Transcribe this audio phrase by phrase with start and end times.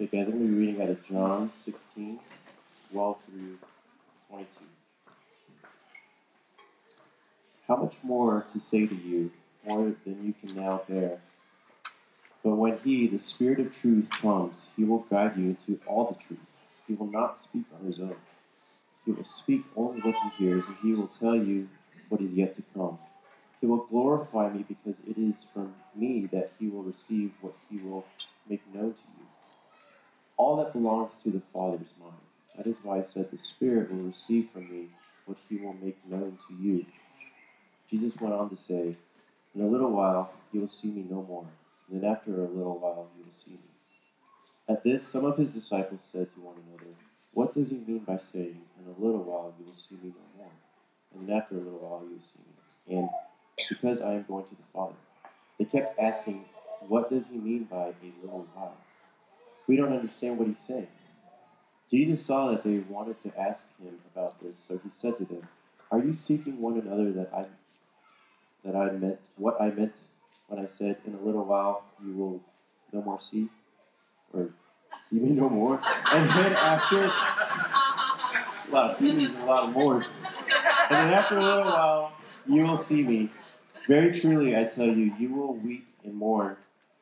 [0.00, 2.20] Okay, guys, I'm going to be reading out of John 16,
[2.92, 3.58] 12 through
[4.30, 4.48] 22.
[7.66, 9.32] How much more to say to you,
[9.66, 11.18] more than you can now bear?
[12.44, 16.24] But when He, the Spirit of truth, comes, He will guide you into all the
[16.28, 16.46] truth.
[16.86, 18.14] He will not speak on His own.
[19.04, 21.68] He will speak only what He hears, and He will tell you
[22.08, 22.98] what is yet to come.
[23.60, 27.78] He will glorify me because it is from me that He will receive what He
[27.78, 28.04] will
[28.48, 29.17] make known to you.
[30.38, 32.12] All that belongs to the Father is mine.
[32.56, 34.86] That is why I said the Spirit will receive from me
[35.26, 36.86] what He will make known to you.
[37.90, 38.96] Jesus went on to say,
[39.54, 41.46] In a little while you will see me no more,
[41.90, 43.58] and then after a little while you will see me.
[44.68, 46.90] At this, some of his disciples said to one another,
[47.34, 50.38] What does he mean by saying, In a little while you will see me no
[50.38, 50.52] more,
[51.14, 52.98] and then after a little while you will see me?
[52.98, 53.10] And
[53.68, 54.94] because I am going to the Father.
[55.58, 56.44] They kept asking,
[56.88, 58.76] What does he mean by a little while?
[59.68, 60.88] We don't understand what he's saying.
[61.90, 65.46] Jesus saw that they wanted to ask him about this, so he said to them,
[65.90, 67.44] Are you seeking one another that I
[68.64, 69.92] that I meant what I meant
[70.48, 72.40] when I said, In a little while you will
[72.92, 73.48] no more see?
[74.32, 74.48] Or
[75.08, 75.80] see me no more?
[75.84, 80.10] And then after a lot of sees and a lot of mores.
[80.90, 82.12] And then after a little while
[82.46, 83.30] you will see me.
[83.86, 86.56] Very truly I tell you, you will weep and mourn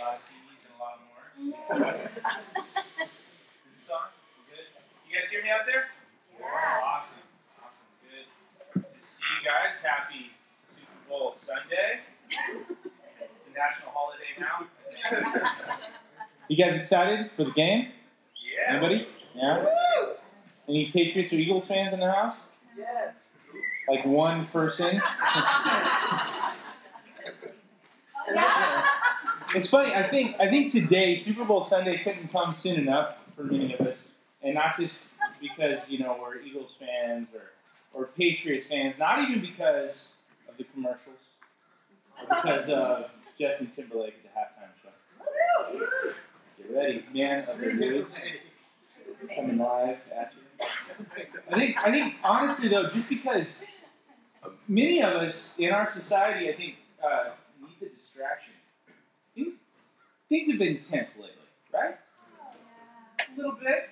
[0.00, 1.28] A lot of CDs and a lot more.
[1.36, 1.52] Is
[3.76, 4.08] this on?
[4.48, 4.64] Good.
[5.06, 5.92] You guys hear me out there?
[6.38, 6.46] Yeah.
[6.82, 7.20] Awesome.
[7.60, 7.84] Awesome.
[8.72, 9.76] Good to see you guys.
[9.84, 10.32] Happy
[10.66, 12.00] Super Bowl Sunday.
[12.30, 12.40] It's
[13.20, 14.64] a national holiday now.
[16.48, 17.88] You guys excited for the game?
[18.40, 18.76] Yeah.
[18.76, 19.06] Anybody?
[19.34, 19.66] Yeah?
[20.66, 22.36] Any Patriots or Eagles fans in the house?
[22.74, 23.12] Yes.
[23.86, 24.98] Like one person?
[29.54, 29.94] It's funny.
[29.94, 33.86] I think I think today Super Bowl Sunday couldn't come soon enough for many of
[33.86, 33.96] us,
[34.42, 35.08] and not just
[35.40, 37.50] because you know we're Eagles fans or
[37.92, 38.98] or Patriots fans.
[38.98, 40.08] Not even because
[40.48, 41.18] of the commercials,
[42.20, 46.14] or because of Justin Timberlake at the halftime show.
[46.58, 48.14] Get ready, man of the woods
[49.34, 50.66] coming live at you.
[51.50, 53.62] I think I think honestly though, just because
[54.68, 57.30] many of us in our society, I think, uh,
[57.60, 58.52] need the distraction.
[59.34, 59.54] Things
[60.30, 61.34] things have been tense lately,
[61.74, 61.96] right?
[63.18, 63.90] A little bit.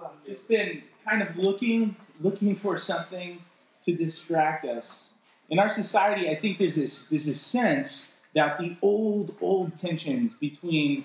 [0.00, 3.40] Uh, just been kind of looking looking for something
[3.84, 5.06] to distract us.
[5.50, 10.32] In our society, I think there's this there's this sense that the old old tensions
[10.40, 11.04] between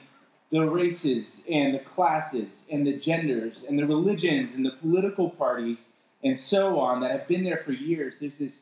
[0.51, 5.77] the races and the classes and the genders and the religions and the political parties
[6.23, 8.53] and so on that have been there for years, there's this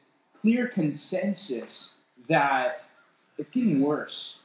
[0.41, 1.91] clear consensus
[2.27, 2.85] that
[3.38, 4.38] it's getting worse.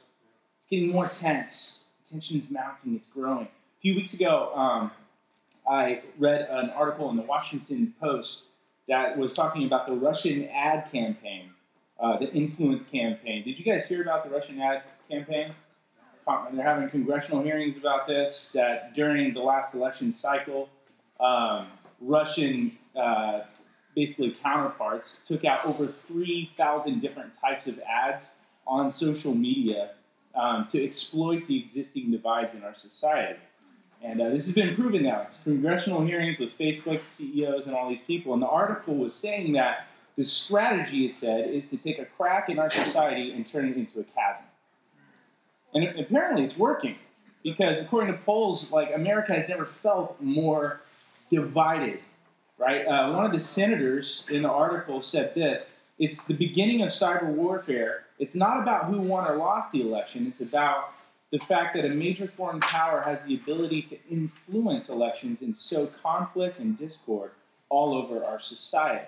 [0.71, 1.79] Getting more tense.
[2.09, 3.45] Tension's mounting, it's growing.
[3.45, 4.91] A few weeks ago, um,
[5.69, 8.43] I read an article in the Washington Post
[8.87, 11.49] that was talking about the Russian ad campaign,
[11.99, 13.43] uh, the influence campaign.
[13.43, 15.53] Did you guys hear about the Russian ad campaign?
[16.53, 18.51] They're having congressional hearings about this.
[18.53, 20.69] That during the last election cycle,
[21.19, 21.67] um,
[21.99, 23.41] Russian uh,
[23.93, 28.23] basically counterparts took out over 3,000 different types of ads
[28.65, 29.91] on social media
[30.35, 33.39] um, to exploit the existing divides in our society.
[34.03, 35.21] And uh, this has been proven now.
[35.27, 38.33] It's congressional hearings with Facebook CEOs and all these people.
[38.33, 39.87] And the article was saying that
[40.17, 43.77] the strategy, it said, is to take a crack in our society and turn it
[43.77, 44.45] into a chasm.
[45.73, 46.97] And apparently it's working
[47.43, 50.81] because according to polls, like America has never felt more
[51.29, 51.99] divided,
[52.57, 52.85] right?
[52.85, 55.65] Uh, one of the senators in the article said this:
[55.97, 58.05] "It's the beginning of cyber warfare.
[58.19, 60.27] It's not about who won or lost the election.
[60.27, 60.93] It's about
[61.31, 65.87] the fact that a major foreign power has the ability to influence elections and sow
[66.03, 67.31] conflict and discord
[67.69, 69.07] all over our society.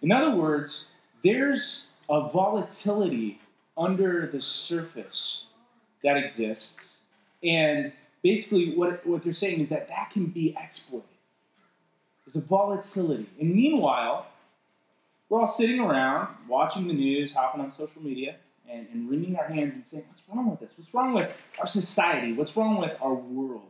[0.00, 0.86] In other words,
[1.24, 3.40] there's a volatility
[3.76, 5.44] under the surface
[6.04, 6.92] that exists.
[7.42, 11.08] And basically, what, what they're saying is that that can be exploited.
[12.24, 13.28] There's a volatility.
[13.40, 14.28] And meanwhile,
[15.34, 18.36] we're all sitting around watching the news, hopping on social media,
[18.70, 20.68] and, and wringing our hands and saying, What's wrong with us?
[20.76, 21.28] What's wrong with
[21.58, 22.32] our society?
[22.34, 23.66] What's wrong with our world?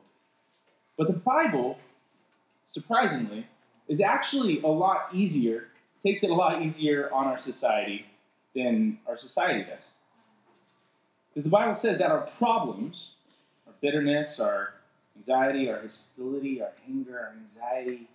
[0.99, 1.79] But the Bible,
[2.69, 3.47] surprisingly,
[3.89, 5.69] is actually a lot easier,
[6.05, 8.05] takes it a lot easier on our society
[8.55, 9.79] than our society does.
[11.31, 13.13] Because the Bible says that our problems,
[13.67, 14.75] our bitterness, our
[15.17, 18.07] anxiety, our hostility, our anger, our anxiety,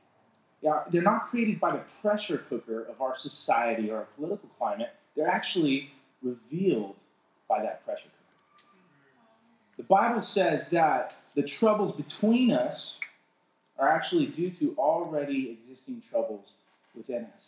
[0.62, 4.90] they're not created by the pressure cooker of our society or our political climate.
[5.16, 5.92] They're actually
[6.22, 6.96] revealed
[7.48, 8.66] by that pressure cooker.
[9.78, 12.96] The Bible says that the troubles between us
[13.78, 16.52] are actually due to already existing troubles
[16.96, 17.44] within us.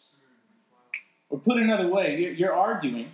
[1.29, 3.11] Or put another way, you're, you're arguing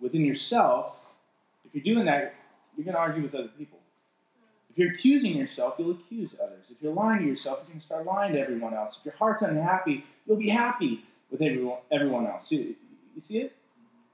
[0.00, 0.96] within yourself.
[1.64, 2.34] If you're doing that,
[2.76, 3.75] you're going to argue with other people.
[4.76, 6.64] If you're accusing yourself, you'll accuse others.
[6.68, 8.96] If you're lying to yourself, you're going to start lying to everyone else.
[8.98, 12.50] If your heart's unhappy, you'll be happy with everyone, everyone else.
[12.50, 12.74] You,
[13.14, 13.56] you see it?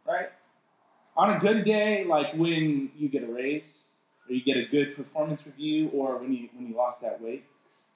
[0.07, 0.29] Right?
[1.17, 3.65] On a good day, like when you get a raise,
[4.29, 7.45] or you get a good performance review, or when you when you lost that weight,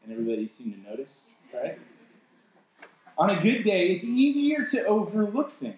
[0.02, 1.14] and everybody seemed to notice,
[1.54, 1.78] right?
[3.16, 5.76] On a good day, it's easier to overlook things.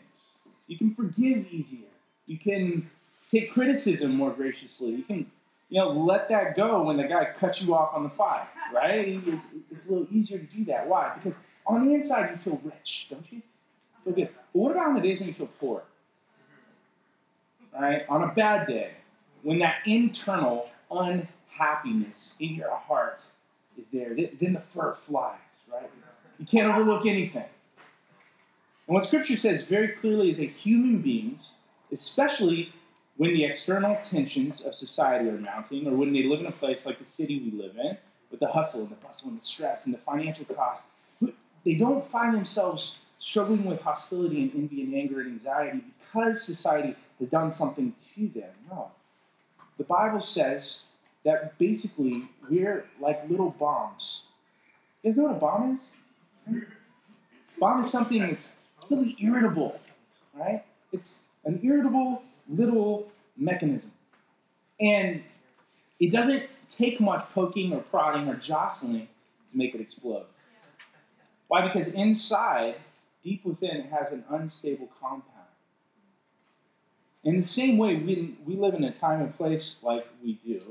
[0.69, 1.91] You can forgive easier.
[2.25, 2.91] You can
[3.31, 4.93] take criticism more graciously.
[4.93, 5.31] You can,
[5.71, 9.21] you know, let that go when the guy cuts you off on the five, right?
[9.27, 10.89] It's, it's a little easier to do that.
[10.89, 11.13] Why?
[11.17, 13.43] Because on the inside you feel rich, don't you?
[14.05, 14.29] Feel good.
[14.53, 15.83] But what about on the days when you feel poor?
[17.79, 18.03] Right?
[18.09, 18.93] On a bad day,
[19.43, 23.21] when that internal unhappiness in your heart
[23.79, 25.37] is there, then the fur flies,
[25.71, 25.91] right?
[26.39, 27.45] You can't overlook anything.
[28.87, 31.53] And what Scripture says very clearly is that human beings,
[31.93, 32.73] especially
[33.19, 36.87] when the external tensions of society are mounting, or when they live in a place
[36.87, 37.97] like the city we live in,
[38.31, 40.83] with the hustle and the bustle and the stress and the financial cost,
[41.65, 46.95] they don't find themselves struggling with hostility and envy and anger and anxiety because society
[47.19, 48.51] has done something to them.
[48.71, 48.93] No.
[49.79, 50.81] The Bible says
[51.25, 54.23] that basically we're like little bombs.
[55.03, 55.81] You guys know what a bomb
[56.47, 56.63] is?
[57.59, 58.47] Bomb is something that's
[58.89, 59.81] really irritable,
[60.35, 60.65] right?
[60.93, 63.93] It's an irritable little mechanism.
[64.81, 65.23] And
[66.01, 69.09] it doesn't take much poking or prodding or jostling
[69.51, 70.27] to make it explode.
[71.49, 71.67] Why?
[71.67, 72.77] Because inside,
[73.25, 75.25] deep within, it has an unstable compound.
[77.25, 80.63] In the same way, we, we live in a time and place like we do.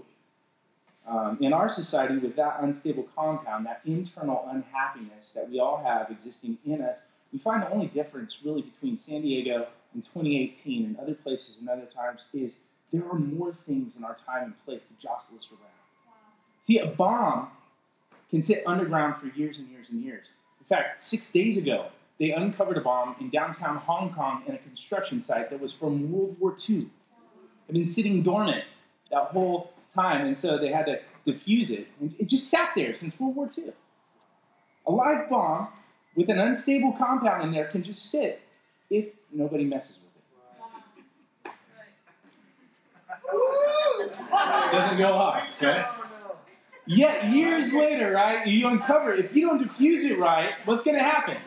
[1.08, 6.12] Um, in our society, with that unstable compound, that internal unhappiness that we all have
[6.12, 6.98] existing in us,
[7.32, 11.68] we find the only difference really between San Diego in 2018 and other places and
[11.68, 12.52] other times is
[12.94, 15.72] there are more things in our time and place to jostle us around.
[16.06, 16.14] Wow.
[16.62, 17.50] See, a bomb
[18.30, 20.26] can sit underground for years and years and years.
[20.62, 21.88] In fact, six days ago,
[22.20, 26.12] they uncovered a bomb in downtown Hong Kong in a construction site that was from
[26.12, 26.78] World War II.
[26.78, 26.88] It
[27.66, 28.66] had been sitting dormant
[29.12, 31.88] that whole time, and so they had to defuse it.
[32.00, 33.74] And it just sat there since World War II.
[34.86, 35.70] A live bomb
[36.16, 38.42] with an unstable compound in there can just sit
[38.90, 40.06] if nobody messes with
[41.46, 41.58] it.
[44.00, 45.86] It doesn't go off, okay?
[46.86, 49.26] Yet years later, right, you uncover it.
[49.26, 51.38] If you don't diffuse it right, what's going to happen?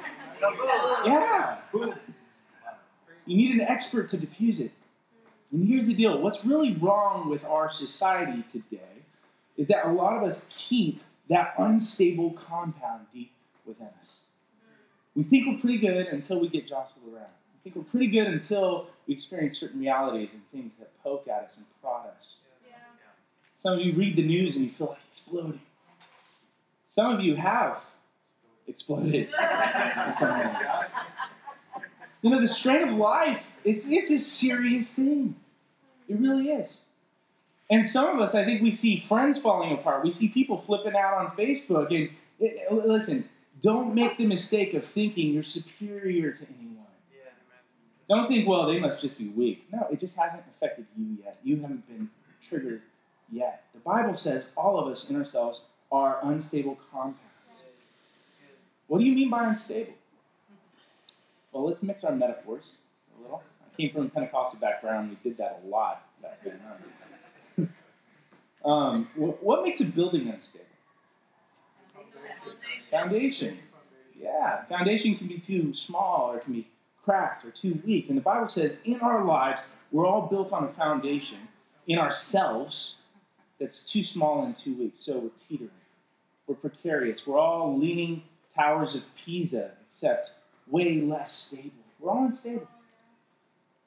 [1.06, 1.59] Yeah.
[3.27, 4.73] You need an expert to diffuse it.
[5.53, 8.79] And here's the deal what's really wrong with our society today
[9.56, 13.32] is that a lot of us keep that unstable compound deep
[13.65, 14.17] within us.
[15.15, 17.27] We think we're pretty good until we get jostled around.
[17.62, 21.44] We think we're pretty good until we experience certain realities and things that poke at
[21.44, 22.14] us and prod us.
[22.67, 22.76] Yeah.
[23.62, 25.60] Some of you read the news and you feel like exploding.
[26.90, 27.79] Some of you have
[28.67, 29.29] exploded
[32.22, 35.34] You know, the strain of life, it's, it's a serious thing.
[36.08, 36.70] It really is.
[37.70, 40.05] And some of us, I think we see friends falling apart.
[40.05, 41.94] We see people flipping out on Facebook.
[41.94, 43.29] And it, listen,
[43.62, 46.84] don't make the mistake of thinking you're superior to anyone.
[48.10, 49.67] Don't think, well, they must just be weak.
[49.72, 51.38] No, it just hasn't affected you yet.
[51.44, 52.10] You haven't been
[52.46, 52.82] triggered
[53.31, 53.62] yet.
[53.72, 55.60] The Bible says all of us in ourselves
[55.93, 57.20] are unstable compounds.
[58.88, 59.93] What do you mean by unstable?
[61.52, 62.64] Well, let's mix our metaphors
[63.17, 63.44] a little.
[63.62, 65.10] I came from a Pentecostal background.
[65.10, 67.69] We did that a lot back then.
[68.64, 70.64] um, what makes a building unstable?
[72.90, 73.58] Foundation.
[74.20, 76.69] Yeah, foundation can be too small or it can be
[77.10, 78.08] cracked or too weak.
[78.08, 79.58] And the Bible says in our lives,
[79.90, 81.38] we're all built on a foundation
[81.88, 82.94] in ourselves
[83.58, 84.94] that's too small and too weak.
[85.00, 85.70] So we're teetering.
[86.46, 87.26] We're precarious.
[87.26, 88.22] We're all leaning
[88.55, 90.31] towers of Pisa, except
[90.69, 91.70] way less stable.
[91.98, 92.69] We're all unstable.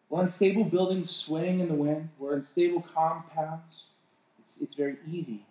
[0.09, 2.09] We're unstable buildings swaying in the wind.
[2.19, 3.85] We're unstable compounds.
[4.39, 5.45] It's, it's very easy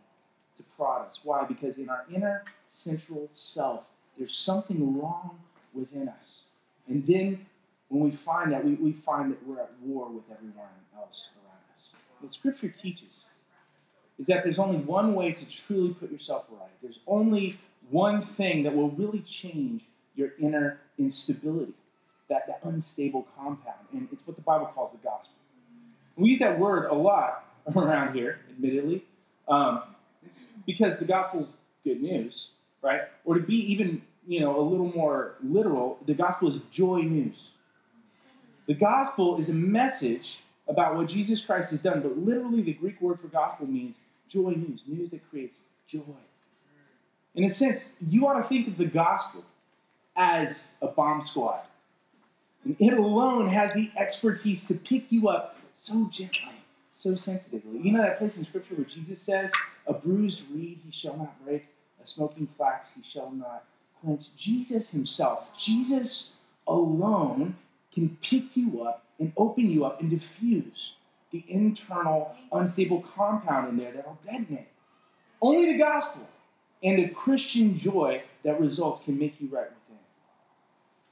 [0.58, 1.20] to prod us.
[1.22, 1.46] Why?
[1.46, 3.84] Because in our inner central self,
[4.18, 5.38] there's something wrong
[5.72, 6.42] within us.
[6.86, 7.46] And then
[7.92, 11.60] when we find that, we, we find that we're at war with everyone else around
[11.76, 12.00] us.
[12.20, 13.10] What Scripture teaches
[14.18, 16.70] is that there's only one way to truly put yourself right.
[16.80, 17.58] There's only
[17.90, 19.82] one thing that will really change
[20.14, 21.74] your inner instability,
[22.30, 23.86] that, that unstable compound.
[23.92, 25.34] And it's what the Bible calls the gospel.
[26.16, 27.44] we use that word a lot
[27.76, 29.04] around here, admittedly,
[29.48, 29.82] um,
[30.66, 32.48] because the gospel's good news,
[32.80, 33.02] right?
[33.26, 37.36] Or to be even, you know, a little more literal, the gospel is joy news.
[38.66, 40.38] The gospel is a message
[40.68, 43.96] about what Jesus Christ has done, but literally the Greek word for gospel means
[44.28, 46.00] joy news, news that creates joy.
[47.34, 49.44] In a sense, you ought to think of the gospel
[50.16, 51.62] as a bomb squad.
[52.64, 56.54] And it alone has the expertise to pick you up so gently,
[56.94, 57.80] so sensitively.
[57.80, 59.50] You know that place in Scripture where Jesus says,
[59.86, 61.66] A bruised reed he shall not break,
[62.02, 63.64] a smoking flax he shall not
[64.00, 64.26] quench.
[64.36, 66.30] Jesus himself, Jesus
[66.68, 67.56] alone,
[67.94, 70.94] can pick you up and open you up and diffuse
[71.30, 74.68] the internal unstable compound in there that'll detonate.
[75.40, 76.26] Only the gospel
[76.82, 79.98] and the Christian joy that results can make you right within.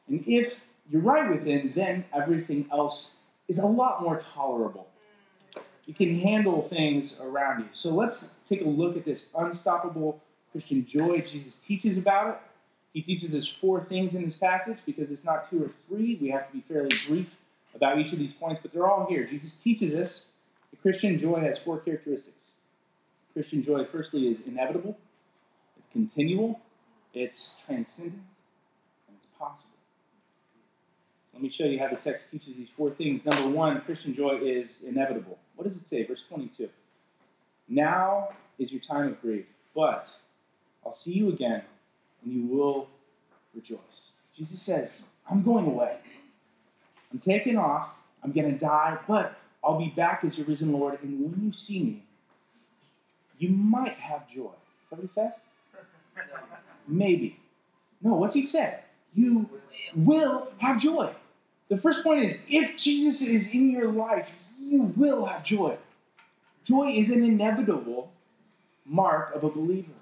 [0.09, 0.61] And if
[0.91, 3.15] you're right within, then everything else
[3.49, 4.89] is a lot more tolerable.
[5.87, 7.69] You can handle things around you.
[7.73, 10.21] So let's take a look at this unstoppable
[10.53, 11.21] Christian joy.
[11.23, 12.39] Jesus teaches about it.
[12.93, 16.19] He teaches us four things in this passage because it's not two or three.
[16.21, 17.29] We have to be fairly brief
[17.75, 19.27] about each of these points, but they're all here.
[19.27, 20.23] Jesus teaches us
[20.71, 22.37] the Christian joy has four characteristics.
[23.33, 24.99] Christian joy, firstly, is inevitable,
[25.79, 26.61] it's continual,
[27.15, 28.23] it's transcendent,
[29.09, 29.71] and it's possible.
[31.33, 33.25] Let me show you how the text teaches these four things.
[33.25, 35.39] Number one, Christian joy is inevitable.
[35.55, 36.05] What does it say?
[36.05, 36.69] Verse 22.
[37.69, 40.09] Now is your time of grief, but
[40.85, 41.63] I'll see you again,
[42.25, 42.89] and you will
[43.55, 43.79] rejoice.
[44.37, 44.97] Jesus says,
[45.31, 45.97] I'm going away.
[47.13, 47.91] I'm taking off.
[48.23, 50.99] I'm going to die, but I'll be back as your risen Lord.
[51.03, 52.03] And when you see me,
[53.39, 54.51] you might have joy.
[54.51, 55.33] Is that what he says?
[56.87, 57.39] Maybe.
[58.03, 58.81] No, what's he say?
[59.15, 59.49] You
[59.95, 61.13] will have joy.
[61.69, 65.77] The first point is if Jesus is in your life, you will have joy.
[66.65, 68.13] Joy is an inevitable
[68.85, 69.93] mark of a believer.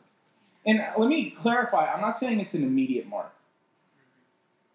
[0.68, 3.32] And let me clarify I'm not saying it's an immediate mark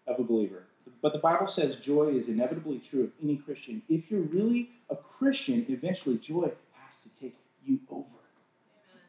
[0.08, 0.64] of a believer.
[1.00, 3.80] But the Bible says joy is inevitably true of any Christian.
[3.88, 8.04] If you're really a Christian, eventually joy has to take you over.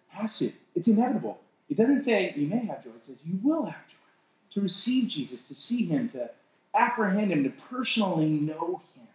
[0.09, 0.51] Has to.
[0.75, 1.39] It's inevitable.
[1.69, 4.53] It doesn't say you may have joy, it says you will have joy.
[4.53, 6.29] To receive Jesus, to see him, to
[6.75, 9.07] apprehend him, to personally know him,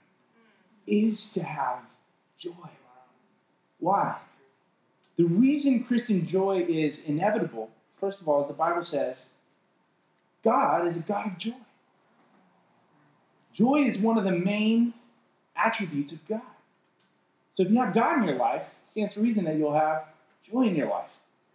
[0.88, 1.78] is to have
[2.36, 2.50] joy.
[3.78, 4.16] Why?
[5.20, 7.68] The reason Christian joy is inevitable,
[8.00, 9.26] first of all, is the Bible says
[10.42, 11.52] God is a God of joy.
[13.52, 14.94] Joy is one of the main
[15.54, 16.40] attributes of God.
[17.52, 20.04] So if you have God in your life, it stands to reason that you'll have
[20.50, 21.10] joy in your life.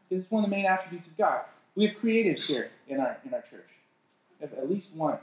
[0.07, 1.41] Because it's one of the main attributes of God.
[1.73, 3.71] We have creatives here in our in our church.
[4.39, 5.17] We have at least one.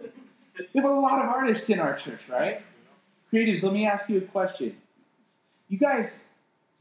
[0.00, 2.62] We have a lot of artists in our church, right?
[3.30, 4.78] Creatives, let me ask you a question.
[5.68, 6.20] You guys,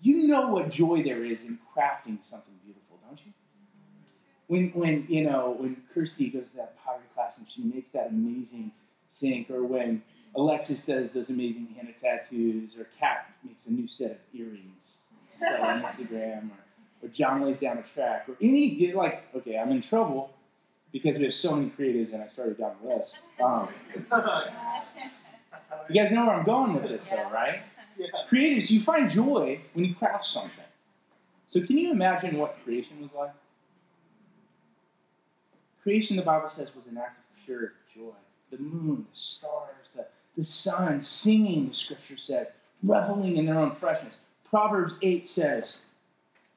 [0.03, 3.31] you know what joy there is in crafting something beautiful, don't you?
[4.47, 8.09] When when you know when Kirsty goes to that pottery class and she makes that
[8.09, 8.71] amazing
[9.13, 10.03] sink, or when
[10.35, 14.97] Alexis does those amazing henna tattoos, or Kat makes a new set of earrings
[15.41, 19.81] on Instagram, or, or John lays down a track, or any like okay, I'm in
[19.81, 20.31] trouble
[20.91, 23.17] because we have so many creatives, and I started down the list.
[23.41, 23.67] Um,
[25.89, 27.61] you guys know where I'm going with this, though, right?
[27.97, 28.07] Yeah.
[28.29, 30.65] Creatives, you find joy when you craft something.
[31.47, 33.31] So, can you imagine what creation was like?
[35.83, 38.13] Creation, the Bible says, was an act of pure joy
[38.57, 40.05] the moon, the stars, the,
[40.37, 42.47] the sun singing, the scripture says,
[42.83, 44.13] reveling in their own freshness.
[44.49, 45.77] Proverbs 8 says,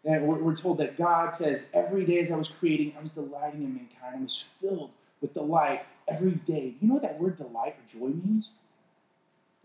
[0.04, 3.10] and we're, we're told that God says, every day as I was creating, I was
[3.12, 4.16] delighting in mankind.
[4.16, 4.90] I was filled
[5.20, 6.74] with delight every day.
[6.80, 8.50] You know what that word delight or joy means?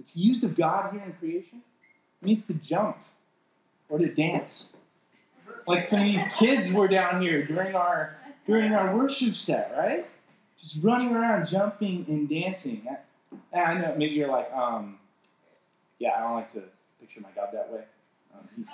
[0.02, 1.62] It's used of God here in creation.
[2.22, 2.98] It means to jump
[3.88, 4.70] or to dance.
[5.68, 10.06] Like some of these kids were down here during our during our worship set, right?
[10.62, 12.88] just running around, jumping and dancing.
[13.54, 15.00] I, I know maybe you're like, um,
[16.00, 16.64] yeah, I don't like to
[17.00, 17.84] picture my God that way.
[18.34, 18.68] Um, he's,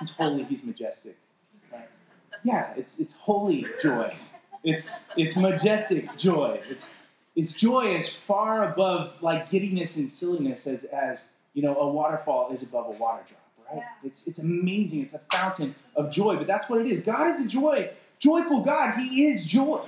[0.00, 1.16] he's holy, he's majestic.
[1.72, 1.88] Right?
[2.44, 4.16] Yeah, it's it's holy joy.
[4.64, 6.60] It's it's majestic joy.
[6.68, 6.90] It's
[7.36, 11.20] Its joy is far above like giddiness and silliness as, as
[11.52, 13.82] you know, a waterfall is above a water drop, right?
[13.82, 14.08] Yeah.
[14.08, 15.02] It's, it's amazing.
[15.02, 17.04] It's a fountain of joy, but that's what it is.
[17.04, 18.96] God is a joy, joyful God.
[18.98, 19.84] He is joy.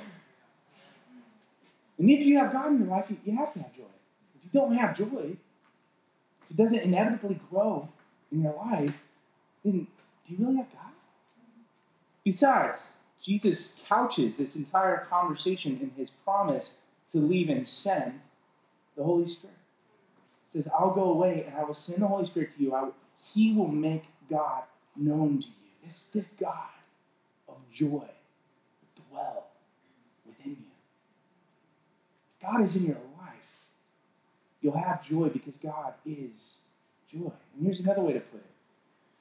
[1.99, 3.83] And if you have God in your life, you- you have to have joy.
[4.37, 5.37] If you don't have joy,
[6.43, 7.89] if it doesn't inevitably grow
[8.31, 8.95] in your life,
[9.65, 9.87] then
[10.27, 10.93] do you really have God?
[12.25, 12.79] Besides,
[13.25, 16.71] Jesus couches this entire conversation in his promise
[17.13, 18.21] to leave and send
[18.97, 19.57] the Holy Spirit.
[20.53, 22.95] Says, I'll go away and I will send the Holy Spirit to you.
[23.33, 24.63] He will make God
[24.97, 25.53] known to you.
[25.85, 26.69] This, this God
[27.49, 28.09] of joy
[29.11, 29.47] dwell
[30.27, 30.67] within you.
[32.41, 33.35] If God is in your life,
[34.61, 36.57] you'll have joy because God is
[37.13, 37.33] joy.
[37.57, 38.47] And here's another way to put it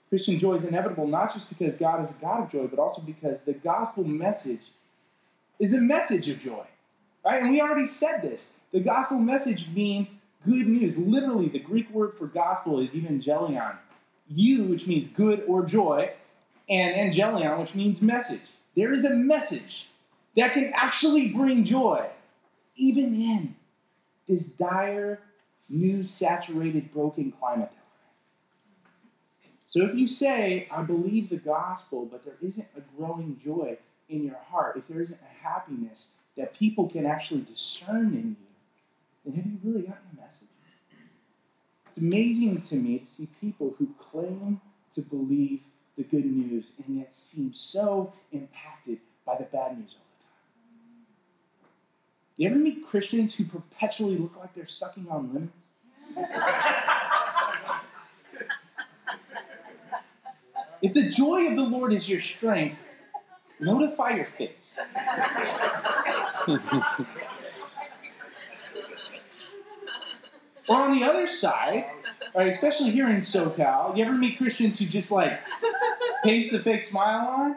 [0.10, 3.02] Christian joy is inevitable not just because God is a God of joy, but also
[3.02, 4.62] because the gospel message
[5.60, 6.66] is a message of joy.
[7.28, 7.42] Right?
[7.42, 8.52] And we already said this.
[8.72, 10.08] The gospel message means
[10.46, 10.98] good news.
[10.98, 13.76] Literally, the Greek word for gospel is evangelion.
[14.30, 16.12] You, which means good or joy,
[16.70, 18.40] and angelion, which means message.
[18.78, 19.90] There is a message
[20.38, 22.08] that can actually bring joy,
[22.78, 23.56] even in
[24.30, 25.20] this dire,
[25.68, 27.74] news saturated, broken climate.
[29.68, 34.24] So if you say, I believe the gospel, but there isn't a growing joy in
[34.24, 38.46] your heart, if there isn't a happiness that people can actually discern in you,
[39.26, 40.48] then have you really gotten the message?
[41.88, 44.62] It's amazing to me to see people who claim
[44.96, 45.62] to believe
[45.98, 50.36] the good news and yet seem so impacted by the bad news all the time.
[52.38, 55.52] You ever meet Christians who perpetually look like they're sucking on lemons?
[60.80, 62.78] If the joy of the Lord is your strength,
[63.60, 64.74] notify your face.
[70.68, 71.86] or on the other side,
[72.36, 75.40] right, especially here in SoCal, you ever meet Christians who just like
[76.24, 77.56] paste the fake smile on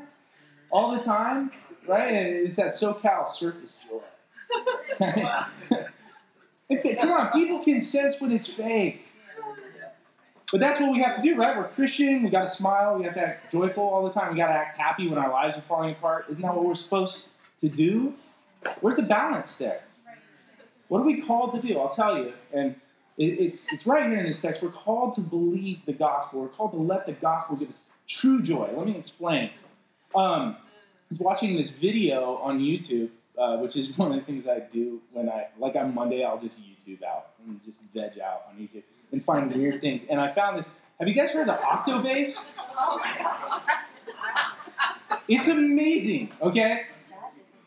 [0.70, 1.50] all the time,
[1.86, 2.12] right?
[2.12, 4.00] And it's that SoCal surface joy.
[7.00, 9.04] Come on, people can sense when it's fake.
[10.50, 11.56] But that's what we have to do, right?
[11.56, 12.24] We're Christian.
[12.24, 12.98] We got to smile.
[12.98, 14.32] We have to act joyful all the time.
[14.32, 16.26] We got to act happy when our lives are falling apart.
[16.28, 17.26] Isn't that what we're supposed
[17.60, 18.14] to do?
[18.80, 19.82] Where's the balance there?
[20.88, 21.78] What are we called to do?
[21.78, 22.32] I'll tell you.
[22.52, 22.74] And
[23.16, 24.60] it's it's right here in this text.
[24.62, 26.42] We're called to believe the gospel.
[26.42, 28.70] We're called to let the gospel give us true joy.
[28.76, 29.50] Let me explain.
[30.16, 34.48] Um, I was watching this video on YouTube, uh, which is one of the things
[34.48, 36.24] I do when I like on Monday.
[36.24, 40.02] I'll just YouTube out and just veg out on YouTube and find weird things.
[40.10, 40.66] And I found this.
[40.98, 42.50] Have you guys heard of octobass?
[42.76, 43.62] My gosh.
[45.28, 46.86] It's amazing, okay?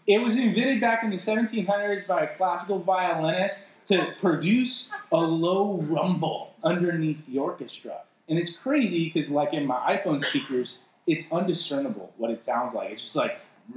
[0.06, 5.78] It was invented back in the 1700s by a classical violinist to produce a low
[5.82, 8.02] rumble underneath the orchestra.
[8.28, 10.78] And it's crazy because, like in my iPhone speakers,
[11.08, 12.92] it's undiscernible what it sounds like.
[12.92, 13.40] It's just like,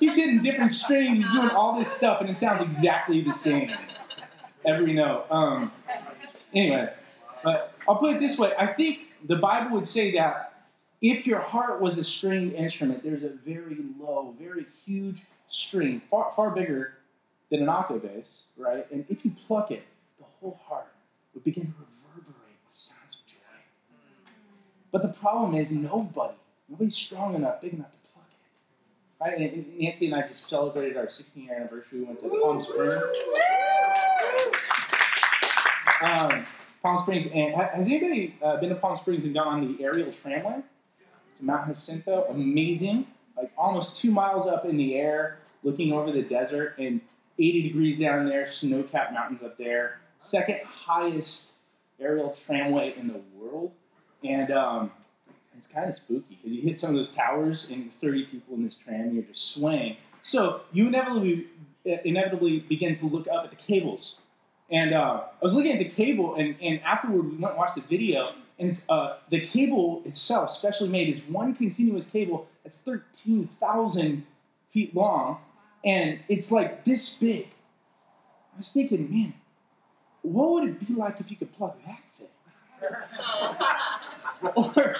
[0.00, 3.70] he's hitting different strings, he's doing all this stuff, and it sounds exactly the same
[4.68, 5.26] every note.
[5.30, 5.72] Um,
[6.54, 6.92] anyway,
[7.42, 10.66] but I'll put it this way I think the Bible would say that
[11.00, 16.32] if your heart was a stringed instrument, there's a very low, very huge string, far,
[16.34, 16.94] far bigger
[17.50, 18.24] than an octobass,
[18.56, 18.86] right?
[18.90, 19.84] And if you pluck it,
[20.18, 20.88] the whole heart
[21.34, 24.32] would begin to reverberate with sounds of joy.
[24.90, 26.34] But the problem is nobody,
[26.68, 27.97] nobody's strong enough, big enough to
[29.20, 32.00] and Nancy and I just celebrated our 16 year anniversary.
[32.00, 33.02] We went to Palm Springs.
[36.02, 36.44] Um,
[36.82, 40.12] Palm Springs, and has anybody uh, been to Palm Springs and gone on the aerial
[40.22, 40.60] tramway
[41.38, 42.26] to Mount Jacinto?
[42.30, 47.00] Amazing, like almost two miles up in the air, looking over the desert, and
[47.38, 50.00] 80 degrees down there, snow-capped mountains up there.
[50.28, 51.46] Second highest
[51.98, 53.72] aerial tramway in the world,
[54.22, 54.92] and um,
[55.58, 58.64] it's kind of spooky because you hit some of those towers and 30 people in
[58.64, 59.96] this tram, you're just swaying.
[60.22, 61.46] So you inevitably
[61.84, 64.16] inevitably begin to look up at the cables
[64.70, 67.76] and uh, I was looking at the cable, and, and afterward we went and watched
[67.76, 74.26] the video, and uh, the cable itself, specially made, is one continuous cable that's 13,000
[74.72, 75.38] feet long,
[75.84, 77.46] and it's like this big.
[78.54, 79.32] I was thinking, man,
[80.22, 82.28] what would it be like if you could plug that thing?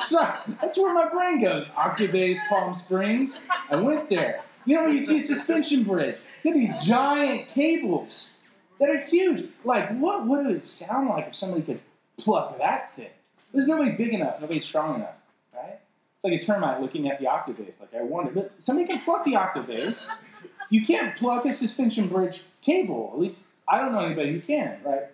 [0.00, 0.18] So
[0.60, 1.66] that's where my brain goes.
[1.74, 3.40] Octave Palm Springs.
[3.70, 4.42] I went there.
[4.66, 8.30] You know, you see a suspension bridge, you have these giant cables
[8.78, 9.48] that are huge.
[9.64, 11.80] Like, what would it sound like if somebody could
[12.18, 13.10] pluck that thing?
[13.54, 15.14] There's nobody big enough, nobody strong enough,
[15.54, 15.78] right?
[15.78, 17.58] It's like a termite looking at the octave.
[17.58, 19.96] Like, I wonder, but somebody can pluck the octave.
[20.68, 23.10] You can't plug a suspension bridge cable.
[23.14, 25.04] At least I don't know anybody who can, right?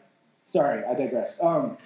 [0.46, 1.36] Sorry, I digress.
[1.40, 1.76] Um,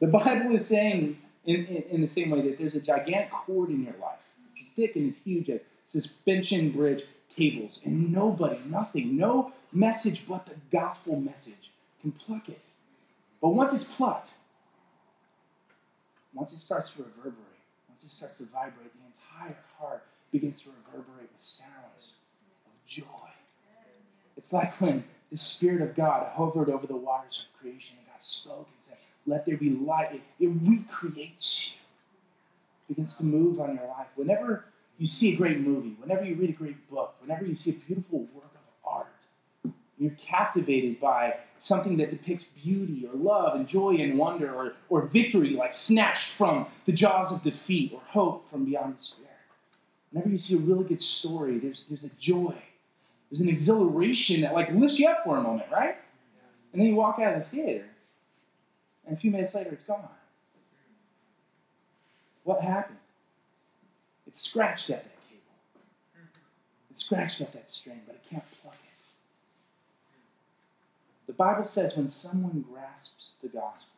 [0.00, 3.70] the Bible is saying in, in, in, the same way that there's a gigantic cord
[3.70, 4.18] in your life.
[4.56, 10.22] It's as thick and as huge as suspension bridge cables, and nobody, nothing, no message
[10.28, 11.70] but the gospel message
[12.02, 12.60] can pluck it.
[13.40, 14.30] But once it's plucked,
[16.34, 17.36] once it starts to reverberate,
[17.88, 22.12] once it starts to vibrate, the entire heart begins to reverberate with sounds
[22.66, 23.04] of joy.
[24.36, 28.22] It's like when the Spirit of God hovered over the waters of creation and God
[28.22, 28.68] spoke
[29.28, 30.14] Let there be light.
[30.14, 31.74] It, it recreates you,
[32.88, 34.06] it begins to move on your life.
[34.16, 34.64] Whenever
[34.98, 37.74] you see a great movie, whenever you read a great book, whenever you see a
[37.74, 43.96] beautiful work of art, you're captivated by something that depicts beauty or love and joy
[43.96, 48.64] and wonder or, or victory, like snatched from the jaws of defeat or hope from
[48.64, 49.26] beyond despair.
[50.10, 52.54] Whenever you see a really good story, there's, there's a joy
[53.30, 55.96] there's an exhilaration that like lifts you up for a moment, right?
[56.72, 57.84] And then you walk out of the theater,
[59.08, 60.06] and a few minutes later, it's gone.
[62.44, 62.98] What happened?
[64.26, 65.42] It scratched at that cable.
[66.14, 66.90] Mm-hmm.
[66.90, 68.80] It scratched at that string, but it can't plug it.
[71.26, 73.88] The Bible says when someone grasps the gospel,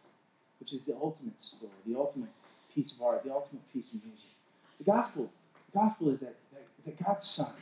[0.60, 2.30] which is the ultimate story, the ultimate
[2.72, 4.30] piece of art, the ultimate piece of music,
[4.78, 5.28] the gospel,
[5.72, 7.52] the gospel is that, that, that God's Son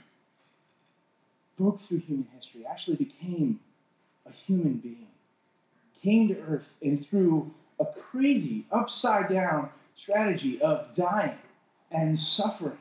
[1.57, 3.61] broke through human history, actually became
[4.27, 5.09] a human being,
[6.03, 11.37] came to earth, and through a crazy, upside down strategy of dying
[11.91, 12.79] and suffering,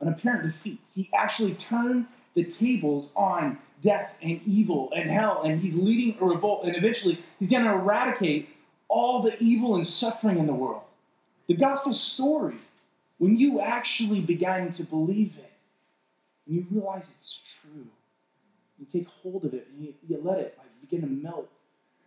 [0.00, 5.60] an apparent defeat, he actually turned the tables on death and evil and hell, and
[5.60, 8.48] he's leading a revolt, and eventually he's going to eradicate
[8.88, 10.82] all the evil and suffering in the world.
[11.48, 12.56] The gospel story,
[13.18, 15.52] when you actually begin to believe it,
[16.46, 17.86] and you realize it's true.
[18.78, 21.48] You take hold of it and you, you let it like begin to melt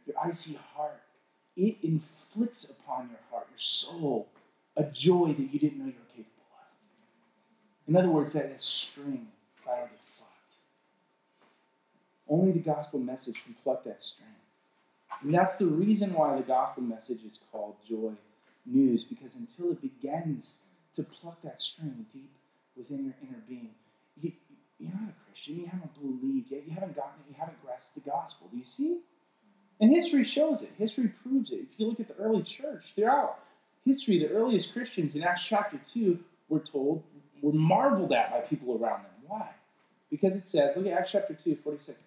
[0.06, 1.02] your icy heart.
[1.56, 4.28] It inflicts upon your heart, your soul,
[4.76, 7.88] a joy that you didn't know you were capable of.
[7.88, 9.28] In other words, that, that string
[9.64, 10.54] gets plucked.
[12.28, 14.28] Only the gospel message can pluck that string.
[15.22, 18.12] And that's the reason why the gospel message is called joy
[18.66, 20.46] news, because until it begins
[20.96, 22.32] to pluck that string deep
[22.76, 23.70] within your inner being,
[24.22, 24.32] you,
[24.78, 25.60] you're not a Christian.
[25.62, 26.64] You haven't believed yet.
[26.68, 27.32] You haven't gotten it.
[27.32, 28.50] You haven't grasped the gospel.
[28.52, 28.98] Do you see?
[29.80, 30.72] And history shows it.
[30.78, 31.60] History proves it.
[31.60, 33.40] If you look at the early church, throughout
[33.86, 36.18] history, the earliest Christians in Acts chapter 2
[36.50, 37.04] were told,
[37.42, 39.12] were marveled at by people around them.
[39.28, 39.50] Why?
[40.10, 42.02] Because it says, look at Acts chapter 2, 46.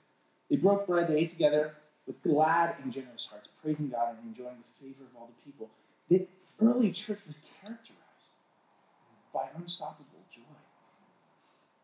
[0.51, 1.75] They broke bread, they ate together
[2.07, 5.69] with glad and generous hearts, praising God and enjoying the favor of all the people.
[6.09, 6.27] The
[6.61, 7.99] early church was characterized
[9.35, 10.41] by unstoppable joy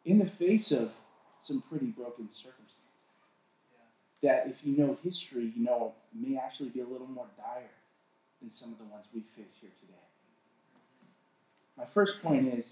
[0.07, 0.93] in the face of
[1.43, 2.84] some pretty broken circumstances.
[4.25, 7.69] That if you know history, you know may actually be a little more dire
[8.41, 9.93] than some of the ones we face here today.
[11.77, 12.65] My first point is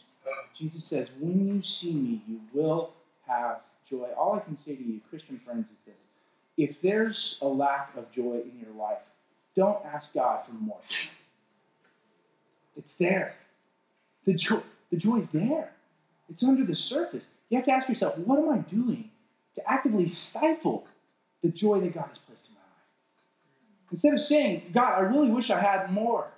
[0.58, 2.94] Jesus says, When you see me, you will
[3.26, 4.08] have joy.
[4.16, 5.94] All I can say to you, Christian friends, is this
[6.56, 9.02] if there's a lack of joy in your life,
[9.54, 10.80] don't ask God for more.
[12.76, 13.34] It's there.
[14.24, 15.72] The joy, the joy is there.
[16.30, 17.26] It's under the surface.
[17.50, 19.10] You have to ask yourself, what am I doing
[19.56, 20.86] to actively stifle
[21.42, 23.90] the joy that God has placed in my life?
[23.90, 26.28] Instead of saying, God, I really wish I had more.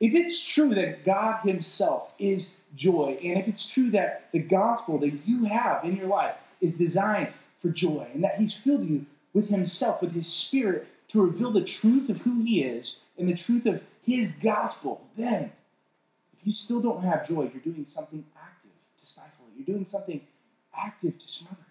[0.00, 4.98] If it's true that God Himself is joy, and if it's true that the gospel
[4.98, 7.32] that you have in your life is designed
[7.62, 11.64] for joy, and that He's filled you with Himself, with His Spirit, to reveal the
[11.64, 15.50] truth of who He is and the truth of His gospel, then
[16.38, 19.58] if you still don't have joy, you're doing something active to stifle it.
[19.58, 20.20] you're doing something
[20.76, 21.65] active to smother.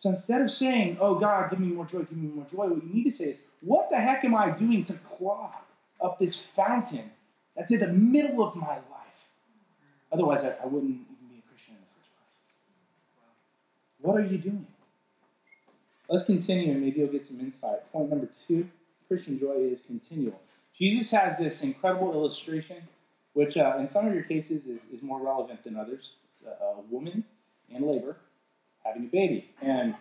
[0.00, 2.82] So instead of saying, oh God, give me more joy, give me more joy, what
[2.82, 5.52] you need to say is, what the heck am I doing to clog
[6.00, 7.10] up this fountain
[7.54, 9.28] that's in the middle of my life?
[10.10, 12.40] Otherwise, I, I wouldn't even be a Christian in the first place.
[14.00, 14.66] What are you doing?
[16.08, 17.92] Let's continue and maybe you'll get some insight.
[17.92, 18.66] Point number two
[19.06, 20.40] Christian joy is continual.
[20.78, 22.78] Jesus has this incredible illustration,
[23.34, 26.80] which uh, in some of your cases is, is more relevant than others It's a
[26.90, 27.22] woman
[27.68, 28.16] in labor
[28.84, 29.50] having a baby.
[29.62, 29.94] And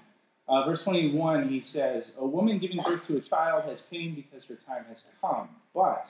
[0.47, 4.45] uh, verse 21, he says, A woman giving birth to a child has pain because
[4.47, 5.49] her time has come.
[5.73, 6.07] But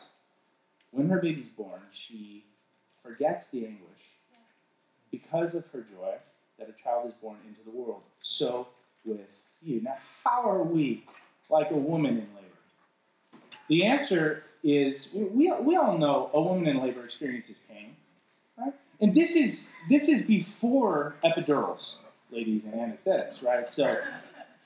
[0.92, 2.44] when her baby's born, she
[3.04, 3.84] forgets the anguish
[5.12, 6.16] because of her joy
[6.58, 8.02] that a child is born into the world.
[8.24, 8.68] So
[9.06, 9.20] with
[9.62, 9.82] you.
[9.82, 11.06] Now, how are we
[11.50, 13.42] like a woman in labor?
[13.68, 17.96] The answer is we, we all know a woman in labor experiences pain.
[18.58, 18.74] Right?
[19.00, 21.96] And this is this is before epidurals.
[22.32, 23.72] Ladies and anesthetics, right?
[23.74, 23.98] So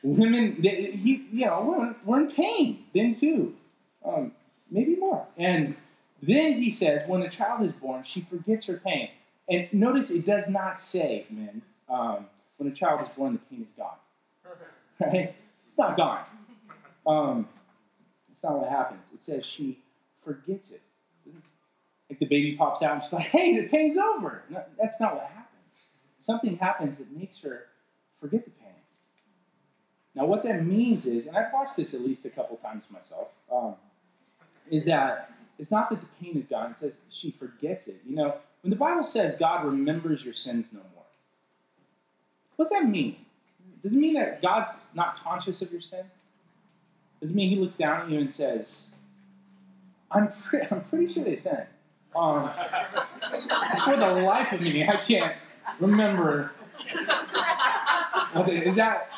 [0.04, 3.56] women, they, he, you know, we're, we're in pain then too,
[4.06, 4.32] um,
[4.70, 5.26] maybe more.
[5.38, 5.76] And
[6.22, 9.10] then he says, when a child is born, she forgets her pain.
[9.50, 13.62] And notice it does not say, men, um, when a child is born, the pain
[13.62, 13.98] is gone.
[15.00, 15.36] Right?
[15.66, 16.24] It's not gone.
[17.06, 17.50] Um,
[18.32, 19.02] it's not what happens.
[19.14, 19.80] It says she
[20.24, 20.82] forgets it.
[22.10, 24.44] Like the baby pops out and she's like, hey, the pain's over.
[24.50, 25.43] No, that's not what happens.
[26.26, 27.66] Something happens that makes her
[28.20, 28.74] forget the pain.
[30.16, 33.30] Now, what that means is, and I've watched this at least a couple times myself,
[33.52, 33.76] um,
[34.70, 36.72] is that it's not that the pain is gone.
[36.72, 38.02] It says she forgets it.
[38.08, 41.04] You know, when the Bible says God remembers your sins no more,
[42.56, 43.18] what's that mean?
[43.82, 46.06] Does it mean that God's not conscious of your sin?
[47.20, 48.84] Does it mean He looks down at you and says,
[50.12, 51.66] "I'm pre- I'm pretty sure they sin."
[52.16, 52.50] Um,
[53.86, 55.36] for the life of me, I can't
[55.80, 56.52] remember.
[58.48, 59.10] Is that?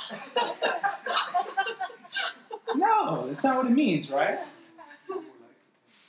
[2.76, 4.40] No, that's not what it means, right?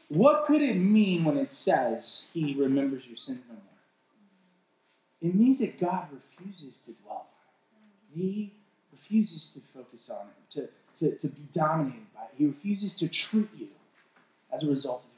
[0.09, 3.63] What could it mean when it says He remembers your sins no more?
[5.23, 7.89] It means that God refuses to dwell on.
[8.15, 8.53] He
[8.93, 10.69] refuses to focus on to,
[10.99, 12.31] to, to be dominated by it.
[12.37, 13.69] He refuses to treat you
[14.53, 15.16] as a result of.